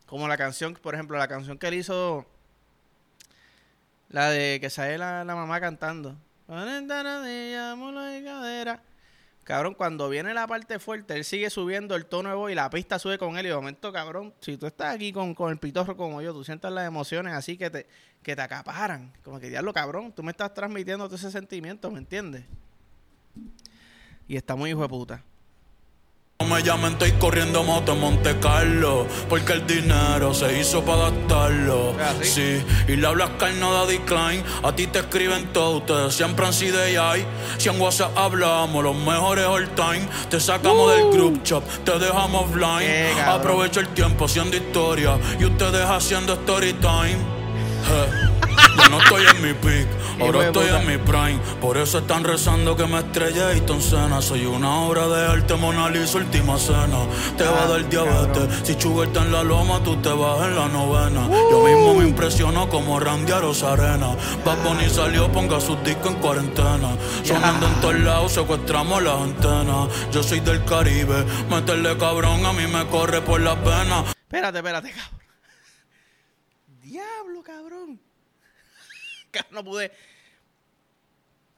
Como 0.07 0.27
la 0.27 0.37
canción, 0.37 0.73
por 0.73 0.95
ejemplo, 0.95 1.17
la 1.17 1.27
canción 1.27 1.57
que 1.59 1.67
él 1.67 1.75
hizo, 1.75 2.25
la 4.09 4.29
de 4.31 4.59
que 4.59 4.69
sale 4.71 4.97
la, 4.97 5.23
la 5.23 5.35
mamá 5.35 5.59
cantando. 5.59 6.15
Cabrón, 9.43 9.75
cuando 9.75 10.09
viene 10.09 10.33
la 10.33 10.47
parte 10.47 10.79
fuerte, 10.79 11.15
él 11.15 11.23
sigue 11.23 11.51
subiendo 11.51 11.95
el 11.95 12.07
tono 12.07 12.29
de 12.29 12.35
voz 12.35 12.51
y 12.51 12.55
la 12.55 12.67
pista 12.71 12.97
sube 12.97 13.19
con 13.19 13.37
él. 13.37 13.45
Y 13.45 13.49
de 13.49 13.55
momento, 13.55 13.93
cabrón, 13.93 14.33
si 14.41 14.57
tú 14.57 14.65
estás 14.65 14.95
aquí 14.95 15.11
con, 15.11 15.35
con 15.35 15.51
el 15.51 15.59
pitorro 15.59 15.95
como 15.95 16.19
yo, 16.21 16.33
tú 16.33 16.43
sientes 16.43 16.71
las 16.71 16.87
emociones 16.87 17.33
así 17.33 17.55
que 17.55 17.69
te, 17.69 17.87
que 18.23 18.35
te 18.35 18.41
acaparan. 18.41 19.13
Como 19.23 19.39
que 19.39 19.49
diablo, 19.49 19.71
cabrón, 19.71 20.11
tú 20.11 20.23
me 20.23 20.31
estás 20.31 20.51
transmitiendo 20.53 21.05
todo 21.05 21.15
ese 21.15 21.29
sentimiento, 21.29 21.91
¿me 21.91 21.99
entiendes? 21.99 22.43
Y 24.27 24.35
está 24.35 24.55
muy 24.55 24.71
hijo 24.71 24.81
de 24.81 24.89
puta. 24.89 25.23
No 26.45 26.53
me 26.53 26.61
llamen, 26.61 26.91
estoy 26.91 27.11
corriendo 27.13 27.63
moto 27.63 27.93
en 27.93 28.01
Monte 28.01 28.37
Carlo. 28.39 29.07
Porque 29.27 29.53
el 29.53 29.65
dinero 29.65 30.31
se 30.31 30.59
hizo 30.59 30.85
para 30.85 31.09
gastarlo. 31.09 31.95
Ah, 31.99 32.13
¿sí? 32.21 32.63
Y 32.87 32.97
le 32.97 33.07
hablas 33.07 33.31
carno 33.39 33.73
da 33.73 33.87
decline. 33.87 34.43
A 34.61 34.75
ti 34.75 34.85
te 34.85 34.99
escriben 34.99 35.47
todo, 35.53 35.77
ustedes 35.77 36.13
siempre 36.13 36.45
han 36.45 36.53
sido 36.53 36.79
hay. 36.83 37.25
Si 37.57 37.67
en 37.67 37.81
WhatsApp 37.81 38.15
hablamos, 38.15 38.83
los 38.83 38.95
mejores 38.95 39.43
all 39.45 39.67
time. 39.69 40.07
Te 40.29 40.39
sacamos 40.39 40.95
del 40.95 41.09
group 41.09 41.41
chat, 41.41 41.63
te 41.83 41.97
dejamos 41.97 42.43
offline. 42.43 43.17
Aprovecho 43.25 43.79
el 43.79 43.87
tiempo 43.87 44.25
haciendo 44.25 44.55
historia. 44.55 45.17
Y 45.39 45.45
ustedes 45.45 45.83
haciendo 45.83 46.33
story 46.33 46.73
time. 46.73 48.34
No 48.89 48.99
estoy 48.99 49.25
en 49.25 49.41
mi 49.41 49.53
peak, 49.53 49.87
Hijo 50.17 50.25
ahora 50.25 50.45
estoy 50.47 50.67
en 50.67 50.87
mi 50.87 50.97
prime. 50.97 51.39
Por 51.59 51.77
eso 51.77 51.99
están 51.99 52.23
rezando 52.23 52.75
que 52.75 52.85
me 52.85 52.99
estrelle 52.99 53.57
y 53.57 53.81
Cena. 53.81 54.21
Soy 54.21 54.45
una 54.45 54.81
obra 54.81 55.07
de 55.07 55.27
arte, 55.27 55.55
Mona 55.55 55.89
Lisa, 55.89 56.17
última 56.17 56.57
cena. 56.57 56.99
Te 57.37 57.43
va 57.43 57.63
a 57.63 57.67
dar 57.67 57.89
diabetes. 57.89 58.61
Si 58.63 58.79
Sugar 58.79 59.07
está 59.07 59.23
en 59.23 59.31
la 59.31 59.43
loma, 59.43 59.81
tú 59.83 59.95
te 59.97 60.09
vas 60.09 60.47
en 60.47 60.55
la 60.55 60.67
novena. 60.67 61.27
Yo 61.51 61.63
mismo 61.63 61.95
me 61.95 62.05
impresiono 62.05 62.69
como 62.69 62.99
Randy 62.99 63.31
a 63.31 63.39
Rosarena. 63.39 64.15
Bad 64.45 64.63
Bunny 64.63 64.89
salió, 64.89 65.31
ponga 65.31 65.59
sus 65.59 65.81
discos 65.83 66.13
en 66.13 66.19
cuarentena. 66.19 66.95
Sonando 67.23 67.67
en 67.67 67.81
todos 67.81 67.99
lados, 67.99 68.31
secuestramos 68.33 69.01
las 69.01 69.19
antenas. 69.19 69.89
Yo 70.11 70.23
soy 70.23 70.39
del 70.39 70.63
Caribe, 70.63 71.25
meterle 71.49 71.97
cabrón 71.97 72.45
a 72.45 72.53
mí 72.53 72.67
me 72.67 72.85
corre 72.87 73.21
por 73.21 73.41
las 73.41 73.61
venas. 73.63 74.05
Espérate, 74.15 74.59
espérate, 74.59 74.91
cabrón. 74.91 75.21
Diablo, 76.81 77.43
cabrón. 77.43 78.04
No 79.51 79.63
pude. 79.63 79.91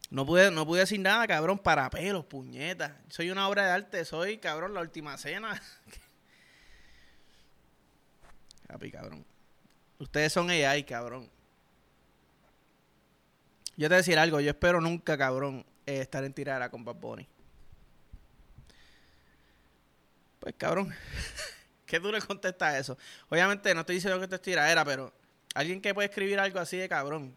No 0.10 0.25
pude, 0.25 0.51
no 0.51 0.65
pude 0.65 0.81
decir 0.81 1.00
nada, 1.00 1.27
cabrón, 1.27 1.60
para 1.60 1.89
pelos, 1.89 2.25
puñetas. 2.25 2.93
Soy 3.10 3.29
una 3.29 3.48
obra 3.50 3.65
de 3.65 3.72
arte, 3.72 4.05
soy, 4.05 4.38
cabrón, 4.38 4.74
la 4.74 4.79
última 4.79 5.17
cena. 5.17 5.57
Papi, 8.67 8.91
cabrón. 8.91 9.25
Ustedes 10.00 10.31
son 10.31 10.50
AI, 10.50 10.84
cabrón. 10.84 11.29
Yo 13.75 13.86
te 13.86 13.89
voy 13.89 13.96
a 13.96 13.98
decir 13.98 14.17
algo, 14.17 14.39
yo 14.39 14.50
espero 14.50 14.79
nunca, 14.79 15.17
cabrón, 15.17 15.65
eh, 15.86 16.00
estar 16.00 16.24
en 16.24 16.34
tirada 16.34 16.69
con 16.69 16.86
Bad 16.86 16.96
Bunny. 16.96 17.27
Pues, 20.39 20.55
cabrón. 20.57 20.93
¿Qué 21.86 22.01
contestas 22.25 22.74
a 22.74 22.79
eso? 22.79 22.98
Obviamente 23.29 23.74
no 23.74 23.81
estoy 23.81 23.96
diciendo 23.96 24.17
que 24.17 24.24
esto 24.24 24.38
es 24.38 24.41
tiradera, 24.41 24.86
pero 24.86 25.13
alguien 25.53 25.81
que 25.81 25.93
puede 25.93 26.07
escribir 26.07 26.39
algo 26.39 26.60
así 26.60 26.77
de 26.77 26.88
cabrón. 26.88 27.36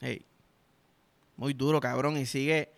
Hey. 0.00 0.24
Muy 1.36 1.54
duro, 1.54 1.80
cabrón. 1.80 2.16
Y 2.16 2.26
sigue. 2.26 2.72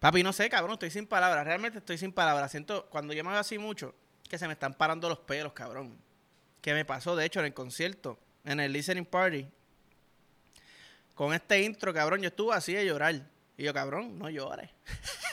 Papi, 0.00 0.22
no 0.22 0.32
sé, 0.32 0.48
cabrón. 0.48 0.74
Estoy 0.74 0.90
sin 0.90 1.06
palabras. 1.06 1.44
Realmente 1.44 1.78
estoy 1.78 1.98
sin 1.98 2.12
palabras. 2.12 2.50
Siento, 2.50 2.88
cuando 2.90 3.12
yo 3.12 3.24
me 3.24 3.30
veo 3.30 3.40
así 3.40 3.58
mucho, 3.58 3.94
que 4.28 4.38
se 4.38 4.46
me 4.46 4.54
están 4.54 4.74
parando 4.74 5.08
los 5.08 5.18
pelos, 5.18 5.52
cabrón. 5.52 5.98
Que 6.60 6.74
me 6.74 6.84
pasó, 6.84 7.16
de 7.16 7.24
hecho, 7.24 7.40
en 7.40 7.46
el 7.46 7.54
concierto, 7.54 8.18
en 8.44 8.60
el 8.60 8.72
listening 8.72 9.04
party. 9.04 9.48
Con 11.14 11.34
este 11.34 11.62
intro, 11.62 11.92
cabrón, 11.92 12.20
yo 12.20 12.28
estuve 12.28 12.54
así 12.54 12.72
de 12.72 12.86
llorar. 12.86 13.14
Y 13.56 13.64
yo, 13.64 13.74
cabrón, 13.74 14.18
no 14.18 14.30
llores. 14.30 14.70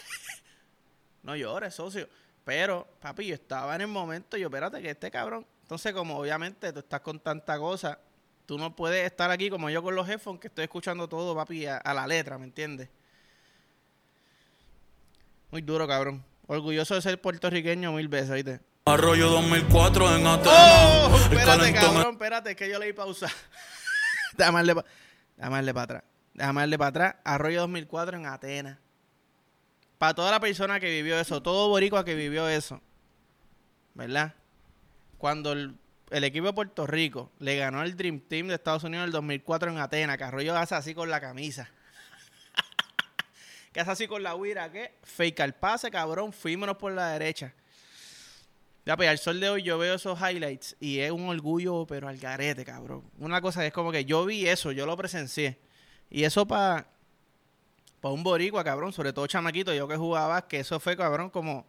No 1.22 1.36
llores, 1.36 1.76
socio. 1.76 2.08
Pero, 2.44 2.88
papi, 3.00 3.28
yo 3.28 3.36
estaba 3.36 3.76
en 3.76 3.82
el 3.82 3.88
momento, 3.88 4.38
yo, 4.38 4.48
espérate, 4.48 4.82
que 4.82 4.90
este 4.90 5.12
cabrón. 5.12 5.46
Entonces, 5.62 5.94
como 5.94 6.18
obviamente 6.18 6.74
tú 6.74 6.80
estás 6.80 7.02
con 7.02 7.20
tanta 7.20 7.60
cosa, 7.60 8.00
tú 8.50 8.58
no 8.58 8.76
puedes 8.76 9.06
estar 9.06 9.30
aquí 9.30 9.48
como 9.52 9.70
yo 9.70 9.84
con 9.84 9.94
los 9.94 10.10
headphones, 10.10 10.42
que 10.42 10.48
estoy 10.48 10.64
escuchando 10.64 11.08
todo, 11.08 11.36
papi, 11.36 11.68
a, 11.68 11.78
a 11.78 11.94
la 11.94 12.08
letra, 12.08 12.40
¿me 12.40 12.46
entiendes? 12.46 12.90
Muy 15.52 15.62
duro, 15.62 15.88
cabrón. 15.88 16.26
Orgulloso 16.48 16.96
de 16.96 17.02
ser 17.04 17.22
puertorriqueño 17.22 17.92
mil 17.92 18.08
veces, 18.08 18.32
¿viste? 18.32 18.60
Arroyo 18.86 19.30
2004 19.30 20.16
en 20.16 20.26
Atenas. 20.26 20.48
¡Oh! 20.58 21.16
Espérate, 21.32 21.74
cabrón, 21.74 22.14
espérate, 22.14 22.50
es 22.50 22.56
que 22.56 22.68
yo 22.68 22.80
le 22.80 22.88
di 22.88 22.94
pausa. 22.94 23.28
Déjame 24.36 24.58
darle, 24.58 24.74
pa- 24.74 24.86
déjame 25.38 25.56
darle 25.58 25.74
para 25.76 25.84
atrás. 25.84 26.04
Déjame 26.34 26.62
darle 26.62 26.78
para 26.80 26.90
atrás. 26.90 27.16
Arroyo 27.26 27.60
2004 27.62 28.18
en 28.18 28.26
Atenas. 28.26 28.80
Para 30.00 30.16
toda 30.16 30.32
la 30.32 30.40
persona 30.40 30.80
que 30.80 30.90
vivió 30.90 31.20
eso, 31.20 31.44
todo 31.44 31.70
boricua 31.70 32.04
que 32.04 32.16
vivió 32.16 32.50
eso. 32.50 32.82
¿Verdad? 33.94 34.34
Cuando 35.20 35.52
el, 35.52 35.76
el 36.10 36.24
equipo 36.24 36.48
de 36.48 36.54
Puerto 36.54 36.88
Rico 36.88 37.32
le 37.40 37.56
ganó 37.58 37.82
al 37.82 37.96
Dream 37.96 38.20
Team 38.22 38.48
de 38.48 38.56
Estados 38.56 38.84
Unidos 38.84 39.04
en 39.04 39.08
el 39.08 39.12
2004 39.12 39.72
en 39.72 39.78
Atenas, 39.78 40.18
que 40.18 40.24
Arroyo 40.24 40.58
hace 40.58 40.76
así 40.76 40.96
con 40.96 41.10
la 41.10 41.22
camisa. 41.22 41.70
que 43.74 43.80
hace 43.80 43.92
así 43.92 44.08
con 44.08 44.24
la 44.24 44.36
huira, 44.36 44.72
¿qué? 44.72 44.96
Fake 45.04 45.40
al 45.42 45.56
pase, 45.56 45.92
cabrón, 45.92 46.34
fuímonos 46.34 46.78
por 46.78 46.92
la 46.92 47.10
derecha. 47.10 47.54
Ya, 48.86 48.98
pues 48.98 49.08
al 49.08 49.20
sol 49.20 49.40
de 49.40 49.50
hoy 49.50 49.62
yo 49.62 49.78
veo 49.78 49.94
esos 49.94 50.20
highlights 50.20 50.76
y 50.80 51.00
es 51.00 51.12
un 51.12 51.30
orgullo, 51.30 51.86
pero 51.86 52.08
al 52.08 52.18
garete, 52.18 52.66
cabrón. 52.66 53.04
Una 53.20 53.40
cosa 53.40 53.64
es 53.66 53.72
como 53.72 53.92
que 53.92 54.06
yo 54.06 54.26
vi 54.26 54.48
eso, 54.48 54.72
yo 54.72 54.88
lo 54.88 54.98
presencié. 54.98 55.60
Y 56.10 56.24
eso 56.24 56.48
para 56.48 56.88
pa 58.02 58.10
un 58.10 58.24
boricua, 58.24 58.64
cabrón, 58.64 58.94
sobre 58.94 59.14
todo 59.14 59.28
chamaquito, 59.28 59.74
yo 59.74 59.88
que 59.88 59.98
jugaba, 59.98 60.48
que 60.48 60.62
eso 60.62 60.80
fue, 60.80 60.98
cabrón, 60.98 61.30
como, 61.30 61.68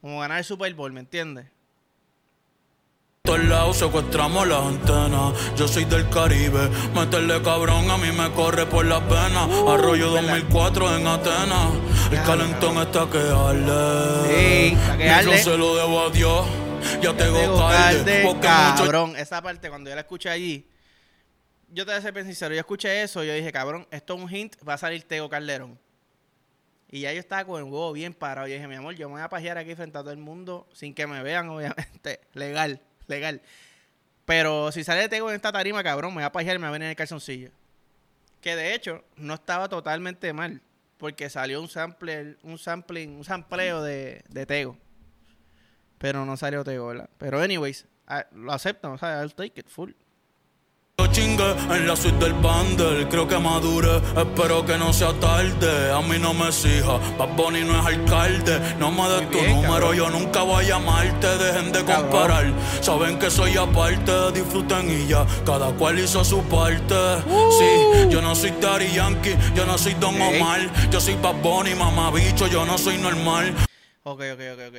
como 0.00 0.20
ganar 0.20 0.38
el 0.38 0.44
Super 0.44 0.72
Bowl, 0.72 0.92
¿me 0.92 1.00
entiendes? 1.00 1.46
Todos 3.26 3.44
lados 3.44 3.76
secuestramos 3.76 4.46
las 4.46 4.64
antenas. 4.64 5.34
Yo 5.56 5.66
soy 5.66 5.84
del 5.84 6.08
Caribe, 6.08 6.70
meterle 6.94 7.42
cabrón 7.42 7.90
a 7.90 7.98
mí 7.98 8.12
me 8.12 8.30
corre 8.30 8.64
por 8.66 8.86
las 8.86 9.02
venas. 9.06 9.48
Arroyo 9.68 10.10
2004 10.10 10.96
en 10.96 11.06
Atenas. 11.06 11.72
El 12.12 12.22
calentón 12.22 12.78
está 12.78 13.10
que 13.10 13.18
arde. 13.18 14.28
Sí, 14.28 14.74
está 14.74 14.96
que 14.96 15.10
arde. 15.10 15.38
se 15.38 15.58
lo 15.58 15.76
debo 15.76 16.00
a 16.00 16.10
Dios. 16.10 16.46
Ya. 17.02 17.16
Calde, 17.16 18.22
Porque 18.24 18.48
mucho 18.48 18.84
cabrón, 18.84 19.16
esa 19.16 19.42
parte 19.42 19.68
cuando 19.68 19.90
yo 19.90 19.96
la 19.96 20.02
escuché 20.02 20.30
allí, 20.30 20.70
yo 21.68 21.84
te 21.84 21.90
voy 21.90 21.98
a 21.98 22.02
ser 22.02 22.12
bien 22.12 22.26
sincero, 22.26 22.54
yo 22.54 22.60
escuché 22.60 23.02
eso 23.02 23.24
y 23.24 23.26
yo 23.26 23.34
dije, 23.34 23.50
cabrón, 23.50 23.88
esto 23.90 24.14
es 24.14 24.22
un 24.22 24.32
hint, 24.32 24.54
va 24.66 24.74
a 24.74 24.78
salir 24.78 25.02
Tego 25.02 25.28
Calderón. 25.28 25.78
Y 26.88 27.00
ya 27.00 27.12
yo 27.12 27.18
estaba 27.18 27.44
con 27.44 27.58
el 27.58 27.64
huevo 27.64 27.92
bien 27.92 28.14
parado. 28.14 28.46
Yo 28.46 28.54
dije, 28.54 28.68
mi 28.68 28.76
amor, 28.76 28.94
yo 28.94 29.08
me 29.08 29.14
voy 29.14 29.22
a 29.22 29.28
pajear 29.28 29.58
aquí 29.58 29.74
frente 29.74 29.98
a 29.98 30.02
todo 30.02 30.12
el 30.12 30.18
mundo 30.18 30.68
sin 30.72 30.94
que 30.94 31.08
me 31.08 31.22
vean, 31.24 31.48
obviamente. 31.50 32.20
Legal, 32.32 32.80
legal. 33.06 33.42
Pero 34.24 34.72
si 34.72 34.84
sale 34.84 35.08
Tego 35.08 35.28
en 35.30 35.36
esta 35.36 35.52
tarima, 35.52 35.82
cabrón, 35.82 36.10
me 36.10 36.16
voy 36.16 36.24
a 36.24 36.32
pajear 36.32 36.58
me 36.58 36.64
va 36.64 36.68
a 36.68 36.72
venir 36.72 36.88
el 36.88 36.96
calzoncillo. 36.96 37.50
Que 38.40 38.56
de 38.56 38.74
hecho, 38.74 39.04
no 39.16 39.34
estaba 39.34 39.68
totalmente 39.68 40.32
mal. 40.32 40.60
Porque 40.98 41.28
salió 41.28 41.60
un 41.60 41.68
sampler, 41.68 42.38
un 42.42 42.58
sampling, 42.58 43.16
un 43.18 43.24
sampleo 43.24 43.82
de, 43.82 44.24
de 44.28 44.46
Tego. 44.46 44.78
Pero 45.98 46.24
no 46.24 46.36
salió 46.36 46.64
Tego, 46.64 46.86
¿verdad? 46.86 47.10
Pero 47.18 47.40
anyways, 47.40 47.86
ah, 48.06 48.26
lo 48.32 48.52
acepto, 48.52 48.92
o 48.92 48.98
sea, 48.98 49.22
I'll 49.22 49.34
take 49.34 49.60
it 49.60 49.68
full. 49.68 49.92
Chingue 51.16 51.50
en 51.70 51.86
la 51.86 51.96
suite 51.96 52.18
del 52.18 52.34
bundle. 52.34 53.08
Creo 53.08 53.26
que 53.26 53.38
madure, 53.38 54.02
espero 54.16 54.64
que 54.64 54.76
no 54.76 54.92
sea 54.92 55.12
tarde. 55.20 55.90
A 55.92 56.00
mí 56.02 56.18
no 56.18 56.34
me 56.34 56.48
exija, 56.48 56.98
Bad 57.18 57.36
Bunny 57.36 57.64
no 57.64 57.78
es 57.80 57.86
alcalde. 57.86 58.60
No 58.78 58.90
me 58.90 59.08
des 59.08 59.30
tu 59.30 59.38
bien, 59.38 59.56
número, 59.56 59.88
cabrón. 59.90 59.96
yo 59.96 60.10
nunca 60.10 60.42
voy 60.42 60.64
a 60.64 60.68
llamarte. 60.68 61.26
Dejen 61.38 61.72
de 61.72 61.84
Cabrón. 61.84 62.10
comparar. 62.10 62.52
Saben 62.82 63.18
que 63.18 63.30
soy 63.30 63.56
aparte, 63.56 64.32
disfruten 64.32 64.90
y 64.90 65.06
ya. 65.06 65.26
Cada 65.44 65.72
cual 65.72 65.98
hizo 65.98 66.22
su 66.24 66.42
parte. 66.44 66.94
Sí, 67.58 68.08
yo 68.10 68.20
no 68.20 68.34
soy 68.34 68.52
Daddy 68.60 68.92
Yankee, 68.92 69.36
yo 69.54 69.64
no 69.66 69.78
soy 69.78 69.94
Don. 69.94 70.16
Omar. 70.16 70.60
Yo 70.90 71.00
soy 71.00 71.14
Bad 71.16 71.42
Bunny, 71.42 71.74
mamá 71.74 72.10
bicho, 72.10 72.46
yo 72.46 72.64
no 72.64 72.78
soy 72.78 72.96
normal. 72.98 73.54
Ok, 74.02 74.22
ok, 74.32 74.40
ok, 74.54 74.60
ok. 74.68 74.76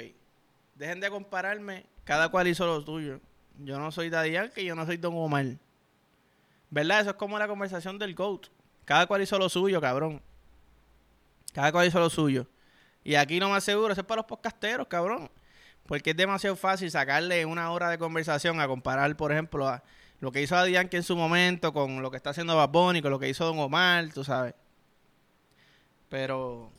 Dejen 0.75 0.99
de 0.99 1.09
compararme. 1.09 1.85
Cada 2.03 2.29
cual 2.29 2.47
hizo 2.47 2.65
lo 2.65 2.81
suyo. 2.81 3.19
Yo 3.59 3.79
no 3.79 3.91
soy 3.91 4.09
Daddy 4.09 4.31
Yankee, 4.31 4.65
yo 4.65 4.75
no 4.75 4.85
soy 4.85 4.97
Don 4.97 5.13
Omar. 5.15 5.45
¿Verdad? 6.69 7.01
Eso 7.01 7.09
es 7.11 7.15
como 7.15 7.39
la 7.39 7.47
conversación 7.47 7.97
del 7.97 8.15
GOAT. 8.15 8.47
Cada 8.85 9.05
cual 9.07 9.21
hizo 9.21 9.37
lo 9.37 9.49
suyo, 9.49 9.81
cabrón. 9.81 10.21
Cada 11.53 11.71
cual 11.71 11.87
hizo 11.87 11.99
lo 11.99 12.09
suyo. 12.09 12.47
Y 13.03 13.15
aquí 13.15 13.39
no 13.39 13.49
me 13.49 13.55
aseguro, 13.55 13.91
eso 13.91 14.01
es 14.01 14.07
para 14.07 14.19
los 14.19 14.25
podcasteros, 14.25 14.87
cabrón. 14.87 15.29
Porque 15.85 16.11
es 16.11 16.17
demasiado 16.17 16.55
fácil 16.55 16.91
sacarle 16.91 17.45
una 17.45 17.71
hora 17.71 17.89
de 17.89 17.97
conversación 17.97 18.59
a 18.59 18.67
comparar, 18.67 19.15
por 19.15 19.31
ejemplo, 19.31 19.67
a 19.67 19.83
lo 20.19 20.31
que 20.31 20.41
hizo 20.41 20.55
Daddy 20.55 20.73
Yankee 20.73 20.97
en 20.97 21.03
su 21.03 21.15
momento 21.15 21.71
con 21.73 22.01
lo 22.01 22.11
que 22.11 22.17
está 22.17 22.31
haciendo 22.31 22.55
Bad 22.55 22.69
Bunny, 22.69 23.01
con 23.01 23.11
lo 23.11 23.19
que 23.19 23.29
hizo 23.29 23.45
Don 23.45 23.59
Omar, 23.59 24.09
tú 24.13 24.23
sabes. 24.23 24.53
Pero 26.09 26.71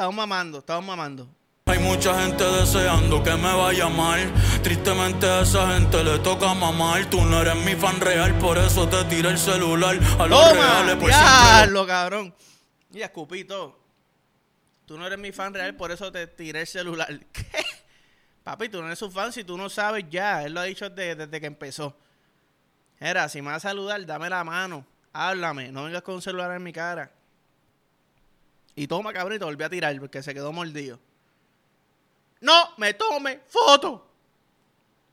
Estamos 0.00 0.14
mamando, 0.14 0.60
estamos 0.60 0.86
mamando. 0.86 1.28
Hay 1.70 1.78
mucha 1.78 2.20
gente 2.20 2.42
deseando 2.42 3.22
que 3.22 3.30
me 3.36 3.54
vaya 3.54 3.88
mal. 3.88 4.28
Tristemente 4.60 5.24
a 5.24 5.42
esa 5.42 5.72
gente 5.72 6.02
le 6.02 6.18
toca 6.18 6.52
mamar. 6.52 7.08
Tú 7.08 7.24
no 7.24 7.40
eres 7.40 7.54
mi 7.64 7.76
fan 7.76 8.00
real, 8.00 8.36
por 8.40 8.58
eso 8.58 8.88
te 8.88 9.04
tiré 9.04 9.28
el 9.28 9.38
celular. 9.38 9.96
A 10.18 10.26
los 10.26 10.48
¡Toma! 10.48 10.52
reales, 10.52 10.96
por 10.96 11.12
siempre. 11.12 11.28
¡Diablo, 11.28 11.86
cabrón! 11.86 12.34
Y 12.92 13.02
escupí 13.02 13.44
todo. 13.44 13.78
Tú 14.84 14.98
no 14.98 15.06
eres 15.06 15.20
mi 15.20 15.30
fan 15.30 15.54
real, 15.54 15.76
por 15.76 15.92
eso 15.92 16.10
te 16.10 16.26
tiré 16.26 16.62
el 16.62 16.66
celular. 16.66 17.08
¿Qué? 17.32 17.64
Papi, 18.42 18.68
tú 18.68 18.80
no 18.80 18.88
eres 18.88 18.98
su 18.98 19.08
fan 19.08 19.32
si 19.32 19.44
tú 19.44 19.56
no 19.56 19.70
sabes 19.70 20.06
ya. 20.10 20.42
Él 20.42 20.54
lo 20.54 20.60
ha 20.60 20.64
dicho 20.64 20.90
desde, 20.90 21.14
desde 21.14 21.40
que 21.40 21.46
empezó. 21.46 21.96
Era, 22.98 23.28
si 23.28 23.42
me 23.42 23.52
vas 23.52 23.64
a 23.64 23.68
saludar, 23.68 24.04
dame 24.04 24.28
la 24.28 24.42
mano. 24.42 24.84
Háblame. 25.12 25.70
No 25.70 25.84
vengas 25.84 26.02
con 26.02 26.16
un 26.16 26.22
celular 26.22 26.50
en 26.50 26.64
mi 26.64 26.72
cara. 26.72 27.12
Y 28.74 28.88
toma, 28.88 29.12
cabrón, 29.12 29.36
y 29.36 29.38
te 29.38 29.44
volví 29.44 29.62
a 29.62 29.70
tirar 29.70 29.96
porque 30.00 30.20
se 30.20 30.34
quedó 30.34 30.52
mordido. 30.52 30.98
¡No 32.40 32.70
me 32.78 32.94
tome 32.94 33.40
foto! 33.48 34.06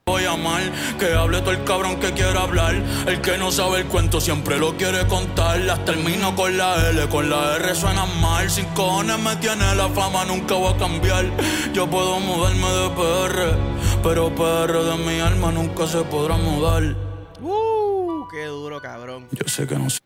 Voy 0.06 0.24
a 0.24 0.32
amar, 0.32 0.62
que 0.98 1.12
hable 1.12 1.42
todo 1.42 1.52
el 1.52 1.66
cabrón 1.66 2.00
que 2.00 2.14
quiera 2.14 2.44
hablar. 2.44 2.76
El 3.06 3.20
que 3.20 3.38
no 3.38 3.52
sabe 3.52 3.82
el 3.82 3.88
cuento 3.88 4.22
siempre 4.22 4.58
lo 4.58 4.78
quiere 4.78 5.06
contar. 5.06 5.60
Las 5.60 5.84
termino 5.84 6.34
con 6.34 6.56
la 6.58 6.90
L, 6.92 7.10
con 7.10 7.30
la 7.30 7.58
R 7.58 7.76
suenan 7.76 8.22
mal. 8.22 8.50
Sin 8.50 8.66
cojones 8.68 9.20
me 9.20 9.36
tiene 9.36 9.76
la 9.76 9.90
fama, 9.90 10.24
nunca 10.24 10.56
voy 10.56 10.74
a 10.74 10.78
cambiar. 10.78 11.26
Yo 11.74 11.90
puedo 11.90 12.22
mudarme 12.22 12.70
de 12.70 12.90
PR, 12.92 14.02
pero 14.02 14.34
PR 14.34 14.72
de 14.72 14.96
mi 15.06 15.20
alma 15.20 15.52
nunca 15.52 15.86
se 15.86 16.02
podrá 16.06 16.38
mudar. 16.38 16.96
¡Uh! 17.42 18.26
¡Qué 18.32 18.46
duro, 18.46 18.82
cabrón! 18.82 19.28
Yo 19.34 19.46
sé 19.50 19.68
que 19.68 19.76
no 19.76 19.90
sé. 19.90 20.00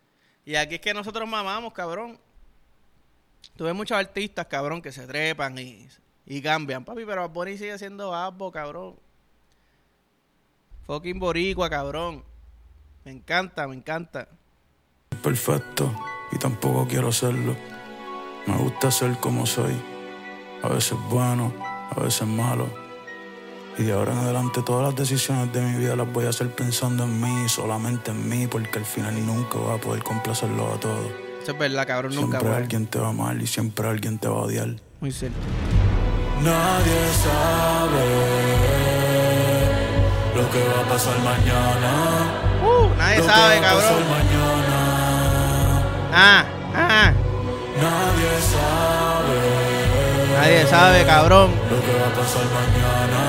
Y 0.44 0.56
aquí 0.56 0.76
es 0.76 0.82
que 0.82 0.96
nosotros 0.96 1.30
mamamos, 1.30 1.74
cabrón. 1.74 2.20
Tú 3.56 3.66
ves 3.66 3.76
muchos 3.76 3.96
artistas, 3.96 4.48
cabrón, 4.48 4.82
que 4.82 4.92
se 4.92 5.06
trepan 5.06 5.60
y, 5.60 5.88
y 6.32 6.41
cambian, 6.41 6.86
papi, 6.86 7.04
pero 7.06 7.24
Bad 7.24 7.32
Bunny 7.32 7.58
sigue 7.58 7.78
siendo 7.78 8.15
Abbo, 8.15 8.54
cabrón. 8.54 8.96
Fucking 10.88 11.20
boricua, 11.20 11.70
cabrón. 11.70 12.24
Me 13.04 13.12
encanta, 13.12 13.67
me 13.67 13.76
encanta. 13.76 14.30
perfecto 15.22 15.94
y 16.32 16.38
tampoco 16.38 16.88
quiero 16.88 17.12
serlo. 17.12 17.54
Me 18.48 18.56
gusta 18.56 18.89
ser 18.91 19.17
como 19.17 19.46
soy. 19.46 19.76
A 20.63 20.70
veces 20.70 20.98
bueno, 21.10 21.52
a 21.89 22.00
veces 22.00 22.26
malo. 22.26 22.65
Y 23.78 23.84
de 23.84 23.91
ahora 23.91 24.13
en 24.13 24.20
adelante 24.20 24.62
todas 24.65 24.86
las 24.86 24.96
decisiones 24.96 25.52
de 25.52 25.62
mi 25.62 25.80
vida 25.80 25.98
las 25.98 26.13
voy 26.13 26.28
a 26.28 26.30
hacer 26.30 26.50
pensando 26.56 27.04
en 27.04 27.20
mí, 27.20 27.50
solamente 27.50 28.12
en 28.12 28.30
mí, 28.30 28.48
porque 28.48 28.80
al 28.80 28.86
final 28.86 29.26
nunca 29.26 29.58
voy 29.58 29.78
a 29.78 29.82
poder 29.82 30.02
complacerlo 30.02 30.76
a 30.76 30.80
todos. 30.80 31.12
Eso 31.44 31.52
es 31.52 31.58
verdad, 31.58 31.86
cabrón, 31.86 32.15
nunca, 32.15 32.39
Siempre 32.39 32.58
alguien 32.58 32.88
te 32.88 33.00
va 33.00 33.08
a 33.08 33.10
amar 33.10 33.41
y 33.41 33.48
siempre 33.48 33.86
alguien 33.89 34.17
te 34.17 34.30
va 34.30 34.36
a 34.36 34.44
odiar. 34.44 34.78
Muy 35.02 35.12
cierto. 35.12 35.38
Nadie 36.43 37.01
sabe 37.23 38.08
lo 40.36 40.43
que 40.49 40.60
va 40.69 40.82
a 40.82 40.89
pasar 40.91 41.17
mañana. 41.19 41.91
Uh, 42.65 42.89
nadie 42.97 43.17
Lo 43.17 43.23
que 43.25 43.30
sabe, 43.32 43.60
va 43.60 43.67
a 43.69 43.73
pasar 43.75 43.89
cabrón. 43.89 44.10
mañana. 44.17 44.80
Ah, 46.13 46.43
ah. 46.75 47.12
Nadie 47.82 48.34
sabe 48.54 49.39
Nadie 50.39 50.67
sabe, 50.67 51.06
cabrón. 51.06 51.51
lo 51.69 51.80
que 51.86 51.93
va 51.99 52.08
a 52.08 52.13
pasar 52.19 52.45
mañana. 52.60 53.21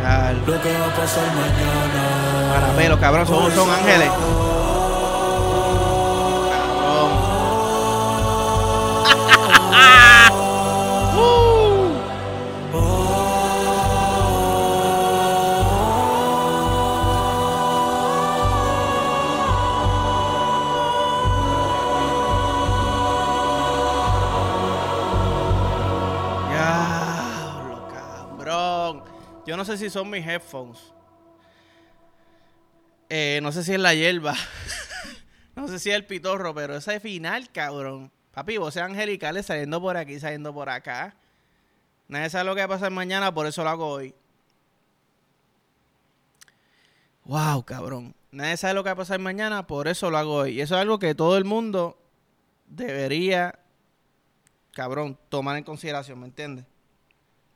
Chal. 0.00 0.36
Lo 0.46 0.62
que 0.62 0.72
va 0.78 0.86
a 0.86 0.96
pasar 0.96 1.26
mañana. 1.34 2.54
Para 2.54 2.72
pelos, 2.76 2.98
cabrón, 3.00 3.26
son, 3.26 3.52
son 3.54 3.70
ángeles. 3.70 4.10
Si 29.80 29.90
son 29.90 30.08
mis 30.08 30.26
headphones. 30.26 30.78
Eh, 33.08 33.40
no 33.42 33.50
sé 33.50 33.64
si 33.64 33.74
es 33.74 33.80
la 33.80 33.94
hierba. 33.94 34.36
no 35.56 35.66
sé 35.66 35.78
si 35.80 35.90
es 35.90 35.96
el 35.96 36.06
pitorro, 36.06 36.54
pero 36.54 36.76
ese 36.76 37.00
final, 37.00 37.50
cabrón. 37.50 38.12
Papi, 38.32 38.58
voces 38.58 38.82
angelicales 38.82 39.46
saliendo 39.46 39.80
por 39.80 39.96
aquí, 39.96 40.20
saliendo 40.20 40.54
por 40.54 40.68
acá. 40.68 41.16
Nadie 42.06 42.30
sabe 42.30 42.44
lo 42.44 42.54
que 42.54 42.60
va 42.60 42.66
a 42.66 42.78
pasar 42.78 42.92
mañana, 42.92 43.34
por 43.34 43.46
eso 43.46 43.64
lo 43.64 43.70
hago 43.70 43.88
hoy. 43.88 44.14
Wow, 47.24 47.64
cabrón. 47.64 48.14
Nadie 48.30 48.56
sabe 48.56 48.74
lo 48.74 48.84
que 48.84 48.90
va 48.90 48.92
a 48.92 48.96
pasar 48.96 49.18
mañana, 49.18 49.66
por 49.66 49.88
eso 49.88 50.10
lo 50.10 50.18
hago 50.18 50.34
hoy. 50.34 50.52
Y 50.52 50.60
eso 50.60 50.76
es 50.76 50.80
algo 50.80 50.98
que 50.98 51.14
todo 51.14 51.36
el 51.36 51.44
mundo 51.44 51.98
debería, 52.66 53.58
cabrón, 54.72 55.18
tomar 55.28 55.56
en 55.56 55.64
consideración, 55.64 56.20
¿me 56.20 56.26
entiendes? 56.26 56.64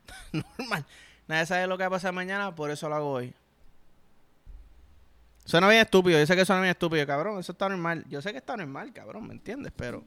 Normal. 0.59 0.85
Nadie 1.27 1.47
sabe 1.47 1.67
lo 1.67 1.77
que 1.77 1.85
va 1.85 1.89
a 1.89 1.91
pasar 1.91 2.13
mañana, 2.13 2.55
por 2.55 2.71
eso 2.71 2.89
lo 2.89 2.95
hago 2.95 3.11
hoy. 3.11 3.35
Suena 5.45 5.69
bien 5.69 5.83
estúpido, 5.83 6.19
yo 6.19 6.27
sé 6.27 6.37
que 6.37 6.45
suena 6.45 6.63
bien 6.63 6.71
estúpido, 6.71 7.07
cabrón. 7.07 7.39
Eso 7.39 7.53
está 7.53 7.69
normal. 7.69 8.05
Yo 8.09 8.23
sé 8.23 8.33
que 8.33 8.39
está 8.39 8.57
normal, 8.57 8.93
cabrón, 8.93 9.27
¿me 9.27 9.35
entiendes? 9.35 9.73
Pero. 9.77 10.03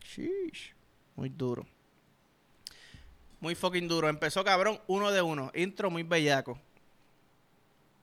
Sheesh. 0.00 0.74
Muy 1.14 1.28
duro. 1.28 1.66
Muy 3.40 3.54
fucking 3.54 3.86
duro. 3.86 4.08
Empezó, 4.08 4.42
cabrón, 4.42 4.80
uno 4.88 5.12
de 5.12 5.22
uno. 5.22 5.52
Intro 5.54 5.90
muy 5.90 6.02
bellaco. 6.02 6.58